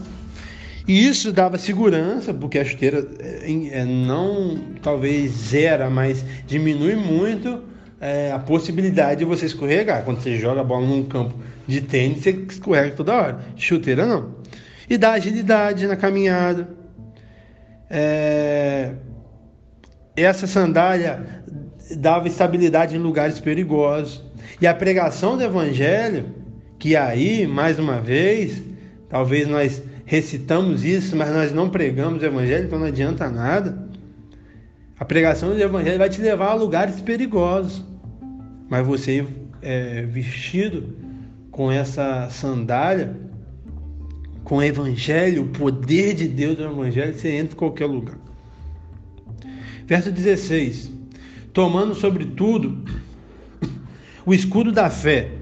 [0.87, 7.63] E isso dava segurança, porque a chuteira é, é, não talvez zera, mas diminui muito
[8.01, 10.05] é, a possibilidade de você escorregar.
[10.05, 11.35] Quando você joga a bola num campo
[11.69, 13.41] de tênis, você escorrega toda hora.
[13.57, 14.35] Chuteira não.
[14.91, 16.69] E dá agilidade na caminhada.
[17.89, 18.91] É...
[20.17, 21.43] Essa sandália
[21.97, 24.23] dava estabilidade em lugares perigosos.
[24.61, 26.43] E a pregação do evangelho
[26.83, 28.61] que aí, mais uma vez,
[29.09, 33.89] talvez nós recitamos isso, mas nós não pregamos o evangelho, então não adianta nada.
[34.99, 37.85] A pregação do evangelho vai te levar a lugares perigosos,
[38.69, 39.25] mas você
[39.63, 40.93] é, vestido
[41.53, 43.17] com essa sandália,
[44.43, 48.19] com o evangelho, o poder de Deus do evangelho, você entra em qualquer lugar.
[49.87, 50.92] Verso 16:
[51.53, 52.79] Tomando sobretudo
[54.25, 55.33] o escudo da fé,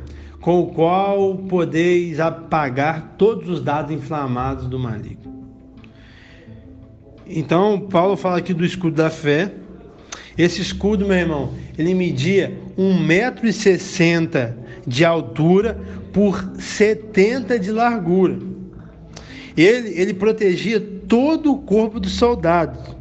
[0.41, 5.31] com o qual podeis apagar todos os dados inflamados do maligno.
[7.27, 9.53] Então, Paulo fala aqui do escudo da fé.
[10.37, 14.55] Esse escudo, meu irmão, ele media 1,60m
[14.87, 15.79] de altura
[16.13, 18.37] por 70 de largura.
[19.57, 23.00] Ele, ele protegia todo o corpo do soldado.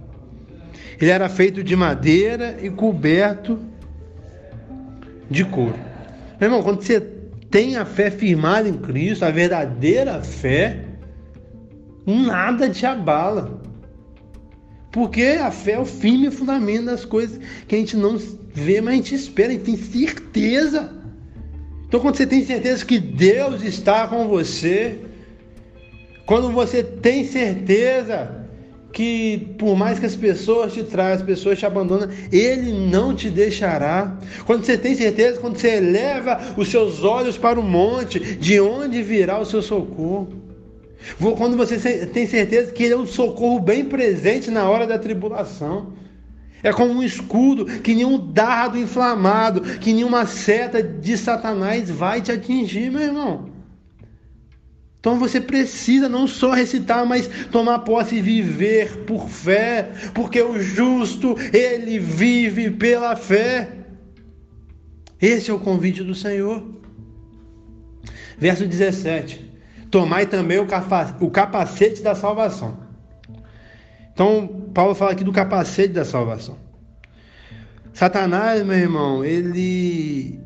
[1.00, 3.60] Ele era feito de madeira e coberto
[5.30, 5.76] de couro.
[6.40, 7.00] Meu irmão, quando você
[7.50, 10.84] tem a fé firmada em Cristo, a verdadeira fé,
[12.06, 13.60] nada te abala.
[14.92, 18.18] Porque a fé é o firme fundamento das coisas que a gente não
[18.54, 20.92] vê, mas a gente espera, a gente tem certeza.
[21.88, 25.00] Então, quando você tem certeza que Deus está com você,
[26.26, 28.39] quando você tem certeza
[28.92, 33.30] que por mais que as pessoas te tragam, as pessoas te abandonam, Ele não te
[33.30, 34.18] deixará.
[34.46, 39.02] Quando você tem certeza, quando você eleva os seus olhos para o monte, de onde
[39.02, 40.30] virá o seu socorro?
[41.38, 45.94] Quando você tem certeza que Ele é um socorro bem presente na hora da tribulação.
[46.62, 52.34] É como um escudo, que nenhum dardo inflamado, que nenhuma seta de Satanás vai te
[52.34, 53.59] atingir, meu irmão.
[55.00, 60.60] Então você precisa não só recitar, mas tomar posse e viver por fé, porque o
[60.62, 63.78] justo, ele vive pela fé.
[65.22, 66.64] Esse é o convite do Senhor.
[68.38, 69.50] Verso 17:
[69.90, 72.78] Tomai também o capacete da salvação.
[74.14, 76.58] Então, Paulo fala aqui do capacete da salvação.
[77.94, 80.42] Satanás, meu irmão, ele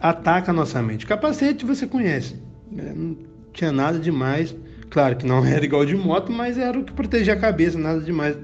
[0.00, 1.04] ataca a nossa mente.
[1.04, 2.43] O capacete você conhece.
[2.78, 3.16] É, não
[3.52, 4.54] tinha nada demais.
[4.90, 8.00] Claro que não era igual de moto, mas era o que protegia a cabeça, nada
[8.00, 8.36] demais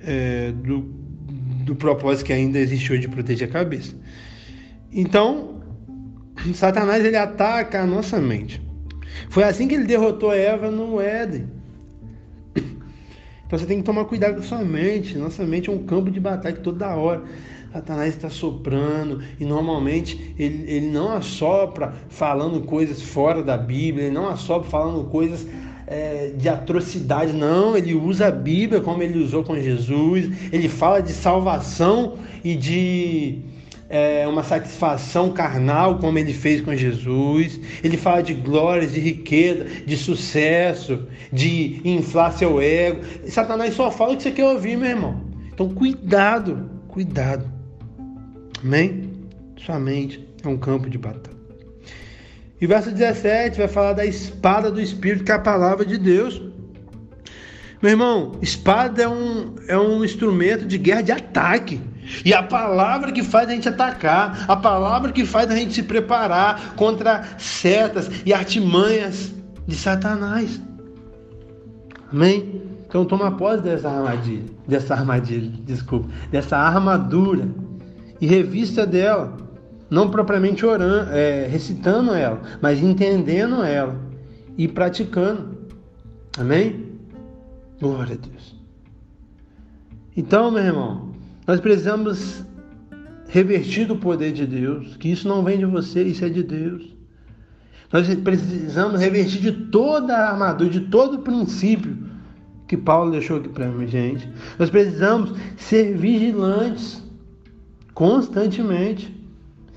[0.00, 0.80] é, do,
[1.64, 3.94] do propósito que ainda existiu de proteger a cabeça.
[4.92, 5.60] Então,
[6.54, 8.62] Satanás ele ataca a nossa mente.
[9.30, 11.48] Foi assim que ele derrotou Eva no Éden.
[13.46, 15.16] Então você tem que tomar cuidado com a sua mente.
[15.16, 17.22] Nossa mente é um campo de batalha toda hora.
[17.74, 24.14] Satanás está soprando e normalmente ele, ele não assopra falando coisas fora da Bíblia, ele
[24.14, 25.44] não assopra falando coisas
[25.84, 27.76] é, de atrocidade, não.
[27.76, 32.14] Ele usa a Bíblia como ele usou com Jesus, ele fala de salvação
[32.44, 33.40] e de
[33.88, 37.58] é, uma satisfação carnal, como ele fez com Jesus.
[37.82, 43.00] Ele fala de glórias, de riqueza, de sucesso, de inflar seu ego.
[43.26, 45.24] Satanás só fala o que você quer ouvir, meu irmão.
[45.52, 47.53] Então, cuidado, cuidado.
[48.64, 49.12] Amém?
[49.58, 51.36] Sua mente é um campo de batalha.
[52.58, 56.40] E verso 17 vai falar da espada do Espírito, que é a palavra de Deus.
[57.82, 61.78] Meu irmão, espada é um, é um instrumento de guerra de ataque.
[62.24, 65.82] E a palavra que faz a gente atacar, a palavra que faz a gente se
[65.82, 69.30] preparar contra setas e artimanhas
[69.66, 70.60] de Satanás.
[72.10, 72.62] Amém?
[72.86, 77.48] Então toma posse dessa armadilha, dessa armadilha, desculpa, dessa armadura
[78.20, 79.36] e revista dela,
[79.90, 83.98] não propriamente orando, é, recitando ela, mas entendendo ela
[84.56, 85.56] e praticando.
[86.38, 86.86] Amém?
[87.80, 88.54] Glória a Deus.
[90.16, 91.10] Então, meu irmão,
[91.46, 92.44] nós precisamos
[93.28, 96.94] revertir do poder de Deus, que isso não vem de você, isso é de Deus.
[97.92, 101.96] Nós precisamos revertir de toda a armadura, de todo o princípio
[102.66, 104.28] que Paulo deixou aqui para a gente.
[104.58, 107.03] Nós precisamos ser vigilantes
[107.94, 109.14] constantemente.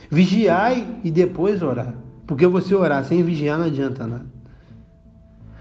[0.09, 1.93] Vigiai e depois orar.
[2.25, 4.25] Porque você orar sem vigiar não adianta nada.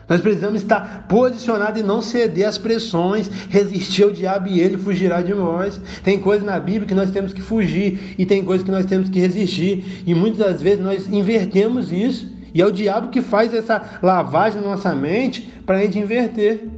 [0.09, 5.21] Nós precisamos estar posicionados e não ceder às pressões, resistir ao diabo e ele fugirá
[5.21, 5.81] de nós.
[6.05, 9.09] Tem coisas na Bíblia que nós temos que fugir e tem coisas que nós temos
[9.09, 10.05] que resistir.
[10.07, 12.31] E muitas das vezes nós invertemos isso.
[12.55, 16.69] E é o diabo que faz essa lavagem na nossa mente para a gente inverter.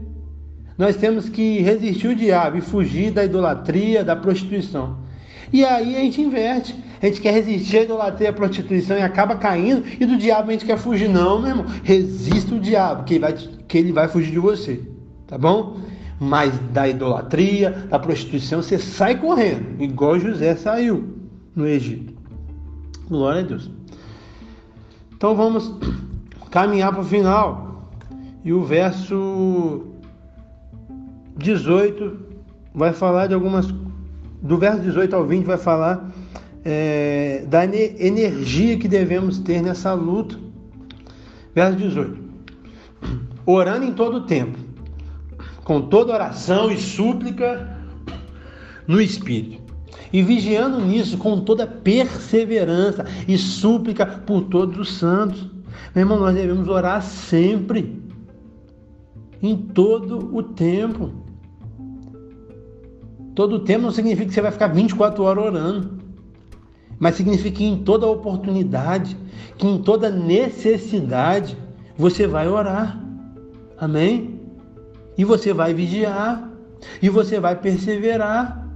[0.79, 5.07] Nós temos que resistir o diabo e fugir da idolatria, da prostituição.
[5.53, 6.74] E aí a gente inverte.
[7.01, 9.84] A gente quer resistir à idolatria, à prostituição e acaba caindo.
[10.01, 11.09] E do diabo a gente quer fugir.
[11.09, 11.66] Não, meu irmão.
[11.82, 14.80] Resista o diabo, que ele vai, que ele vai fugir de você.
[15.26, 15.78] Tá bom?
[16.20, 19.80] Mas da idolatria, da prostituição, você sai correndo.
[19.80, 21.16] Igual José saiu
[21.55, 22.14] no Egito.
[23.09, 23.70] Glória a Deus.
[25.16, 25.72] Então vamos
[26.51, 27.90] caminhar para o final.
[28.44, 29.86] E o verso
[31.36, 32.18] 18
[32.74, 33.72] vai falar de algumas
[34.41, 36.11] do verso 18 ao 20 vai falar
[36.64, 40.36] é, da energia que devemos ter nessa luta.
[41.55, 42.18] Verso 18:
[43.47, 44.59] Orando em todo o tempo,
[45.64, 47.76] com toda oração e súplica
[48.86, 49.61] no Espírito,
[50.12, 55.51] e vigiando nisso com toda perseverança e súplica por todos os santos.
[55.95, 58.03] Meu irmão, nós devemos orar sempre,
[59.43, 61.28] em todo o tempo.
[63.39, 65.91] Todo tempo não significa que você vai ficar 24 horas orando,
[66.99, 69.16] mas significa que em toda oportunidade,
[69.57, 71.57] que em toda necessidade,
[71.97, 73.01] você vai orar.
[73.78, 74.41] Amém?
[75.16, 76.51] E você vai vigiar,
[77.01, 78.68] e você vai perseverar.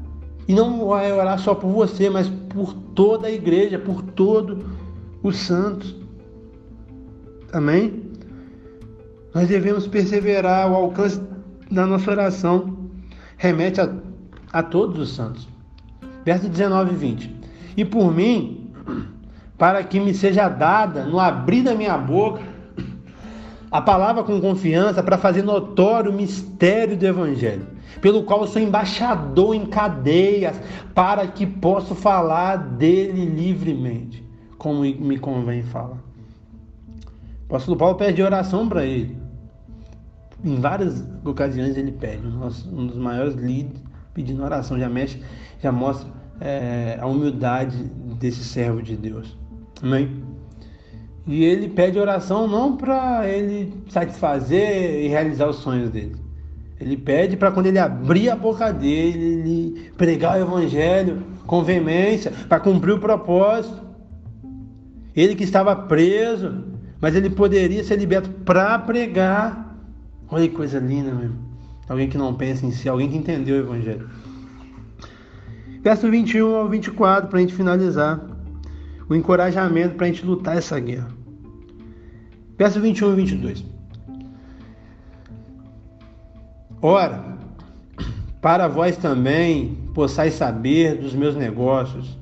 [0.47, 4.65] E não vai orar só por você, mas por toda a igreja, por todos
[5.25, 5.93] os santos.
[7.53, 8.13] Amém?
[9.35, 11.21] Nós devemos perseverar, o alcance
[11.69, 12.79] da nossa oração
[13.37, 13.93] remete a,
[14.53, 15.49] a todos os santos.
[16.25, 17.37] Verso 19 e 20.
[17.77, 18.71] E por mim,
[19.57, 22.43] para que me seja dada, no abrir da minha boca,
[23.71, 27.67] a palavra com confiança para fazer notório o mistério do Evangelho,
[28.01, 30.61] pelo qual sou embaixador em cadeias,
[30.95, 34.23] para que possa falar dele livremente,
[34.59, 35.97] como me convém falar.
[37.49, 39.17] O apóstolo Paulo pede oração para ele.
[40.45, 43.82] Em várias ocasiões ele pede, um dos maiores líderes
[44.15, 45.23] pedindo oração, já mexe,
[45.61, 46.09] já mostra
[46.41, 47.77] é, a humildade
[48.19, 49.37] desse servo de Deus.
[49.83, 50.23] Amém?
[51.27, 56.17] E ele pede oração não para ele satisfazer e realizar os sonhos dele.
[56.81, 62.33] Ele pede para quando ele abrir a boca dele, ele pregar o evangelho com veemência,
[62.49, 63.81] para cumprir o propósito.
[65.15, 66.65] Ele que estava preso,
[67.01, 69.77] mas ele poderia ser liberto para pregar.
[70.29, 71.52] Olha que coisa linda, meu.
[71.89, 74.09] Alguém que não pensa em si, alguém que entendeu o evangelho.
[75.83, 78.21] Verso 21 ao 24, para a gente finalizar
[79.09, 81.09] o encorajamento para a gente lutar essa guerra.
[82.57, 83.65] Verso 21 e 22.
[86.81, 87.37] Ora,
[88.41, 92.17] para vós também possais saber dos meus negócios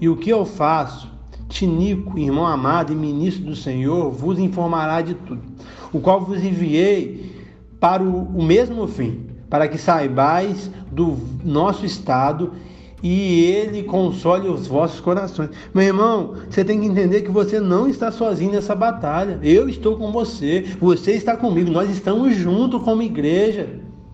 [0.00, 1.12] e o que eu faço,
[1.48, 5.42] Tinico, irmão amado e ministro do Senhor, vos informará de tudo,
[5.92, 7.33] o qual vos enviei
[7.84, 12.52] para o, o mesmo fim, para que saibais do nosso estado
[13.02, 15.50] e ele console os vossos corações.
[15.74, 19.38] Meu irmão, você tem que entender que você não está sozinho nessa batalha.
[19.42, 23.68] Eu estou com você, você está comigo, nós estamos juntos como igreja,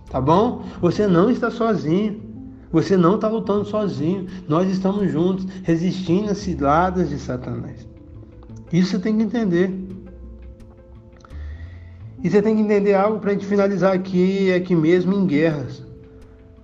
[0.09, 0.63] tá bom?
[0.81, 2.29] Você não está sozinho.
[2.73, 4.27] Você não está lutando sozinho.
[4.49, 7.87] Nós estamos juntos, resistindo às ciladas de Satanás.
[8.73, 9.73] Isso você tem que entender.
[12.23, 15.83] E você tem que entender algo para a gente finalizar aqui, aqui mesmo em guerras.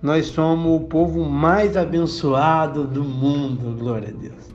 [0.00, 4.54] Nós somos o povo mais abençoado do mundo, glória a Deus.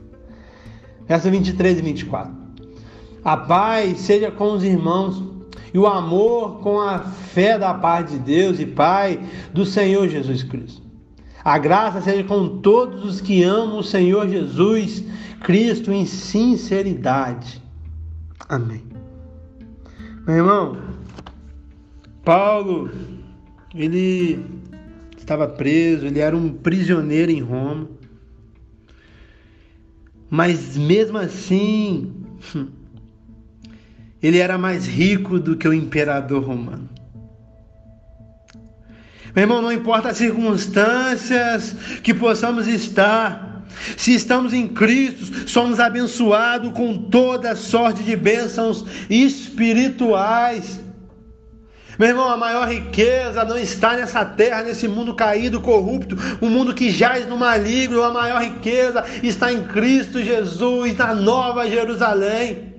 [1.06, 2.32] Verso 23 e 24.
[3.22, 5.22] A paz seja com os irmãos
[5.72, 9.20] e o amor com a fé da paz de Deus e Pai
[9.52, 10.82] do Senhor Jesus Cristo.
[11.44, 15.04] A graça seja com todos os que amam o Senhor Jesus
[15.42, 17.62] Cristo em sinceridade.
[18.48, 18.82] Amém.
[20.26, 20.76] Meu irmão,
[22.24, 22.90] Paulo,
[23.74, 24.44] ele
[25.16, 27.88] estava preso, ele era um prisioneiro em Roma.
[30.30, 32.12] Mas mesmo assim,
[34.22, 36.88] ele era mais rico do que o imperador romano.
[39.34, 41.72] Meu irmão, não importa as circunstâncias
[42.02, 43.64] que possamos estar,
[43.96, 50.83] se estamos em Cristo, somos abençoados com toda sorte de bênçãos espirituais.
[51.98, 56.74] Meu irmão, a maior riqueza não está nessa terra, nesse mundo caído, corrupto, um mundo
[56.74, 58.02] que jaz no maligno.
[58.02, 62.74] A maior riqueza está em Cristo Jesus, na Nova Jerusalém.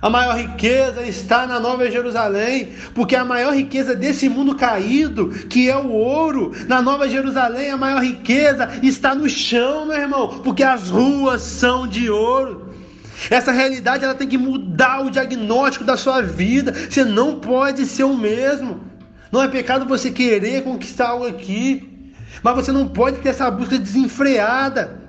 [0.00, 5.68] A maior riqueza está na Nova Jerusalém, porque a maior riqueza desse mundo caído, que
[5.68, 10.62] é o ouro, na Nova Jerusalém, a maior riqueza está no chão, meu irmão, porque
[10.62, 12.67] as ruas são de ouro.
[13.30, 16.72] Essa realidade ela tem que mudar o diagnóstico da sua vida.
[16.72, 18.80] Você não pode ser o mesmo.
[19.30, 22.12] Não é pecado você querer conquistar algo aqui,
[22.42, 25.00] mas você não pode ter essa busca desenfreada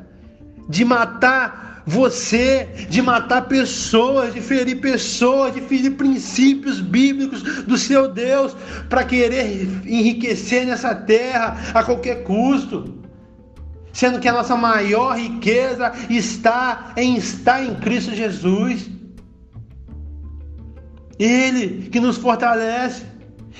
[0.67, 8.07] de matar você, de matar pessoas, de ferir pessoas, de ferir princípios bíblicos do seu
[8.07, 8.55] Deus
[8.89, 12.98] para querer enriquecer nessa terra a qualquer custo
[13.91, 18.89] sendo que a nossa maior riqueza está em estar em Cristo Jesus.
[21.17, 23.03] Ele que nos fortalece,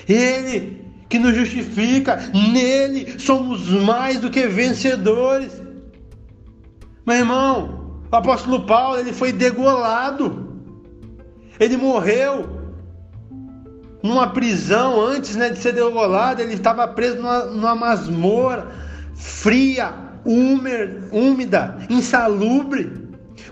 [0.08, 5.60] Ele que nos justifica, nele somos mais do que vencedores.
[7.04, 10.56] Meu irmão, o apóstolo Paulo ele foi degolado,
[11.58, 12.60] ele morreu
[14.02, 18.68] numa prisão antes né, de ser degolado, ele estava preso numa, numa masmorra
[19.14, 19.92] fria,
[20.24, 22.92] úmida, insalubre,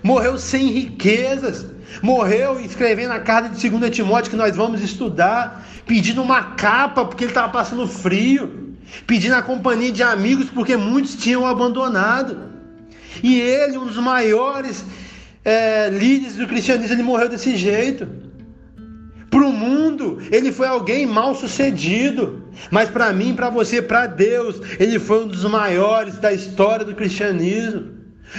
[0.03, 1.65] morreu sem riquezas,
[2.01, 7.23] morreu escrevendo a carta de 2 Timóteo que nós vamos estudar, pedindo uma capa porque
[7.23, 8.75] ele estava passando frio,
[9.07, 12.49] pedindo a companhia de amigos porque muitos tinham abandonado.
[13.23, 14.85] E ele, um dos maiores
[15.43, 18.28] é, líderes do cristianismo, ele morreu desse jeito.
[19.39, 22.43] Para o mundo, ele foi alguém mal sucedido.
[22.69, 26.93] Mas para mim, para você, para Deus, ele foi um dos maiores da história do
[26.93, 27.85] cristianismo.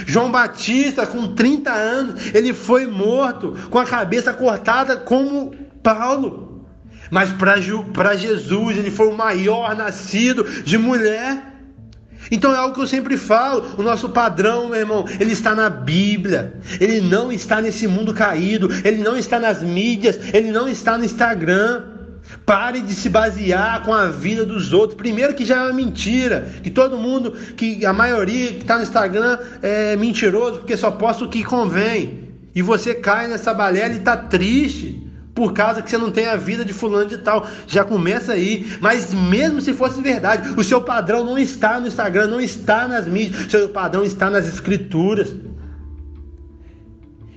[0.05, 6.67] João Batista, com 30 anos, ele foi morto com a cabeça cortada como Paulo.
[7.09, 11.50] Mas para Jesus, ele foi o maior nascido de mulher.
[12.31, 15.69] Então é algo que eu sempre falo, o nosso padrão, meu irmão, ele está na
[15.69, 16.53] Bíblia.
[16.79, 21.03] Ele não está nesse mundo caído, ele não está nas mídias, ele não está no
[21.03, 21.83] Instagram.
[22.45, 24.97] Pare de se basear com a vida dos outros.
[24.97, 28.83] Primeiro que já é uma mentira, que todo mundo, que a maioria que está no
[28.83, 32.29] Instagram é mentiroso, porque só posta o que convém.
[32.55, 35.00] E você cai nessa balela e está triste
[35.33, 37.47] por causa que você não tem a vida de fulano de tal.
[37.67, 38.71] Já começa aí.
[38.81, 43.07] Mas mesmo se fosse verdade, o seu padrão não está no Instagram, não está nas
[43.07, 45.33] mídias, o seu padrão está nas escrituras.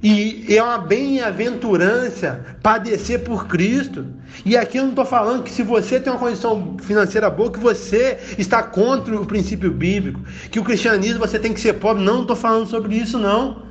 [0.02, 4.04] E é uma bem-aventurança padecer por Cristo.
[4.44, 7.58] E aqui eu não estou falando que se você tem uma condição financeira boa, que
[7.58, 10.20] você está contra o princípio bíblico,
[10.50, 12.04] que o cristianismo você tem que ser pobre.
[12.04, 13.62] Não estou falando sobre isso, não.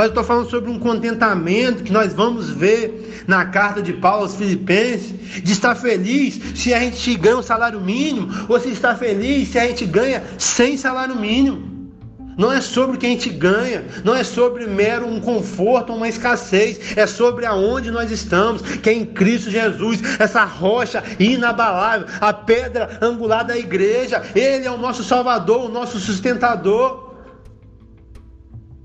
[0.00, 4.22] Mas eu estou falando sobre um contentamento que nós vamos ver na carta de Paulo
[4.22, 8.94] aos Filipenses, de estar feliz se a gente ganha um salário mínimo, ou se está
[8.94, 11.92] feliz se a gente ganha sem salário mínimo.
[12.38, 16.08] Não é sobre o que a gente ganha, não é sobre mero um conforto, uma
[16.08, 22.32] escassez, é sobre aonde nós estamos, que é em Cristo Jesus, essa rocha inabalável, a
[22.32, 27.09] pedra angular da igreja, Ele é o nosso Salvador, o nosso sustentador.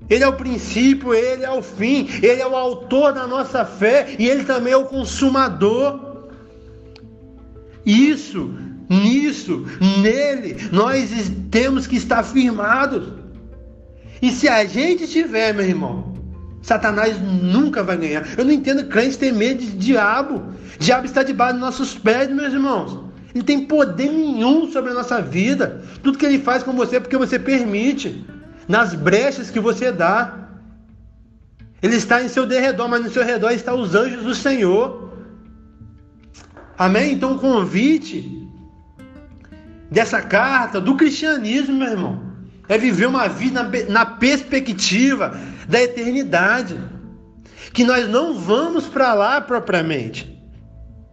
[0.08, 4.14] Ele é o princípio, ele é o fim, ele é o autor da nossa fé
[4.18, 6.28] e ele também é o consumador.
[7.84, 8.54] Isso,
[8.88, 9.64] nisso,
[10.00, 11.10] nele, nós
[11.50, 13.12] temos que estar firmados.
[14.22, 16.14] E se a gente tiver, meu irmão,
[16.62, 18.26] Satanás nunca vai ganhar.
[18.36, 20.52] Eu não entendo crente ter medo de diabo.
[20.78, 23.06] Diabo está debaixo dos nossos pés, meus irmãos.
[23.34, 25.82] Ele tem poder nenhum sobre a nossa vida.
[26.02, 28.24] Tudo que ele faz com você é porque você permite
[28.68, 30.48] nas brechas que você dá.
[31.82, 35.12] Ele está em seu derredor, mas no seu redor estão os anjos do Senhor.
[36.78, 37.12] Amém?
[37.12, 38.48] Então o convite
[39.90, 42.22] dessa carta do cristianismo, meu irmão,
[42.68, 45.38] é viver uma vida na, na perspectiva
[45.68, 46.78] da eternidade.
[47.72, 50.34] Que nós não vamos para lá propriamente.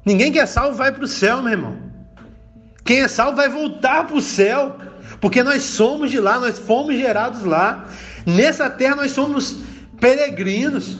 [0.05, 1.77] Ninguém que é salvo vai para o céu, meu irmão.
[2.83, 4.77] Quem é salvo vai voltar para o céu.
[5.23, 7.85] Porque nós somos de lá, nós fomos gerados lá.
[8.25, 9.55] Nessa terra nós somos
[9.97, 10.97] peregrinos.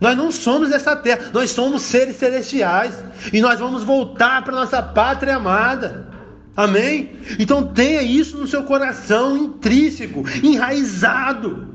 [0.00, 2.94] Nós não somos dessa terra, nós somos seres celestiais.
[3.30, 6.08] E nós vamos voltar para nossa pátria amada.
[6.56, 7.12] Amém?
[7.38, 11.74] Então tenha isso no seu coração intrínseco, enraizado.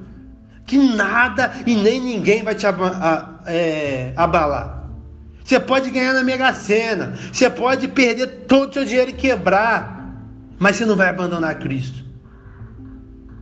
[0.65, 2.65] Que nada e nem ninguém vai te
[3.45, 4.89] é, abalar.
[5.45, 10.02] Você pode ganhar na Mega Sena, você pode perder todo o seu dinheiro e quebrar
[10.59, 12.03] mas você não vai abandonar Cristo.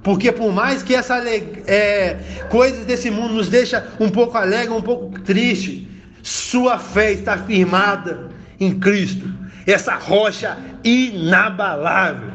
[0.04, 4.82] Porque por mais que essa é, coisas desse mundo nos deixa um pouco alegre, um
[4.82, 5.88] pouco triste,
[6.24, 9.28] sua fé está firmada em Cristo,
[9.66, 12.32] essa rocha inabalável.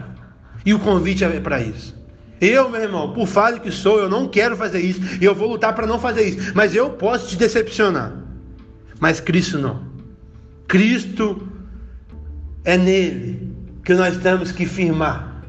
[0.65, 1.97] E o convite é para isso.
[2.41, 5.49] Eu, meu irmão, por falho que sou, eu não quero fazer isso, e eu vou
[5.49, 8.13] lutar para não fazer isso, mas eu posso te decepcionar.
[9.01, 9.83] Mas Cristo não.
[10.69, 11.49] Cristo
[12.65, 13.56] é nele
[13.87, 15.43] que nós temos que firmar.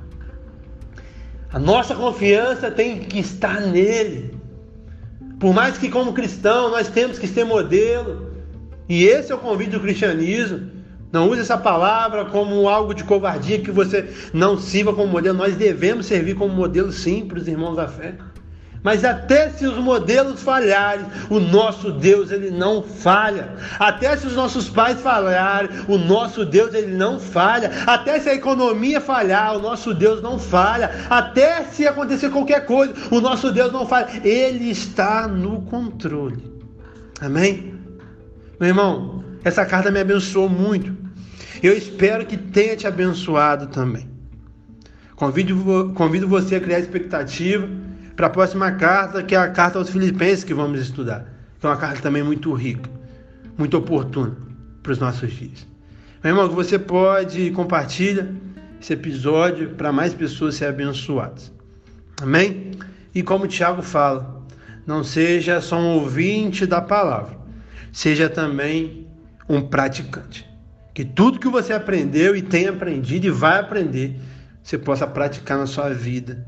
[1.52, 4.38] A nossa confiança tem que estar nele.
[5.40, 8.32] Por mais que, como cristão, nós temos que ser modelo,
[8.88, 10.70] e esse é o convite do cristianismo.
[11.12, 15.36] Não use essa palavra como algo de covardia que você não sirva como modelo.
[15.36, 18.16] Nós devemos servir como modelo sim para os irmãos da fé.
[18.84, 23.50] Mas até se os modelos falharem, o nosso Deus ele não falha.
[23.80, 27.72] Até se os nossos pais falharem, o nosso Deus ele não falha.
[27.86, 30.92] Até se a economia falhar, o nosso Deus não falha.
[31.10, 34.08] Até se acontecer qualquer coisa, o nosso Deus não falha.
[34.24, 36.44] Ele está no controle.
[37.20, 37.74] Amém?
[38.60, 40.96] Meu irmão, essa carta me abençoou muito.
[41.62, 44.08] Eu espero que tenha te abençoado também.
[45.16, 47.68] Convido, convido você a criar expectativa
[48.18, 51.32] para a próxima carta, que é a carta aos Filipenses que vamos estudar.
[51.60, 52.90] Que é uma carta também muito rica,
[53.56, 54.36] muito oportuna
[54.82, 55.68] para os nossos dias.
[56.24, 58.28] Meu irmão, você pode compartilhar
[58.82, 61.54] esse episódio para mais pessoas serem abençoadas.
[62.20, 62.72] Amém?
[63.14, 64.44] E como o Tiago fala,
[64.86, 67.38] não seja só um ouvinte da palavra,
[67.94, 69.08] seja também
[69.48, 70.44] um praticante.
[70.92, 74.20] Que tudo que você aprendeu e tem aprendido e vai aprender,
[74.64, 76.44] você possa praticar na sua vida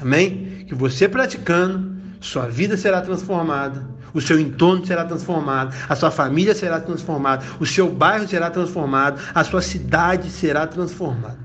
[0.00, 0.57] Amém?
[0.68, 6.54] Que você praticando, sua vida será transformada, o seu entorno será transformado, a sua família
[6.54, 11.38] será transformada, o seu bairro será transformado, a sua cidade será transformada.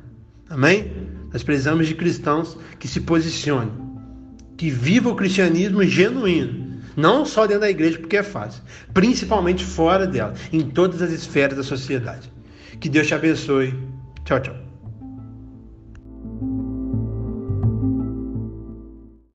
[0.49, 0.91] Amém?
[1.31, 3.71] Nós precisamos de cristãos que se posicionem,
[4.57, 8.61] que vivam o cristianismo genuíno, não só dentro da igreja porque é fácil,
[8.93, 12.31] principalmente fora dela, em todas as esferas da sociedade.
[12.79, 13.73] Que Deus te abençoe.
[14.25, 14.62] Tchau, tchau.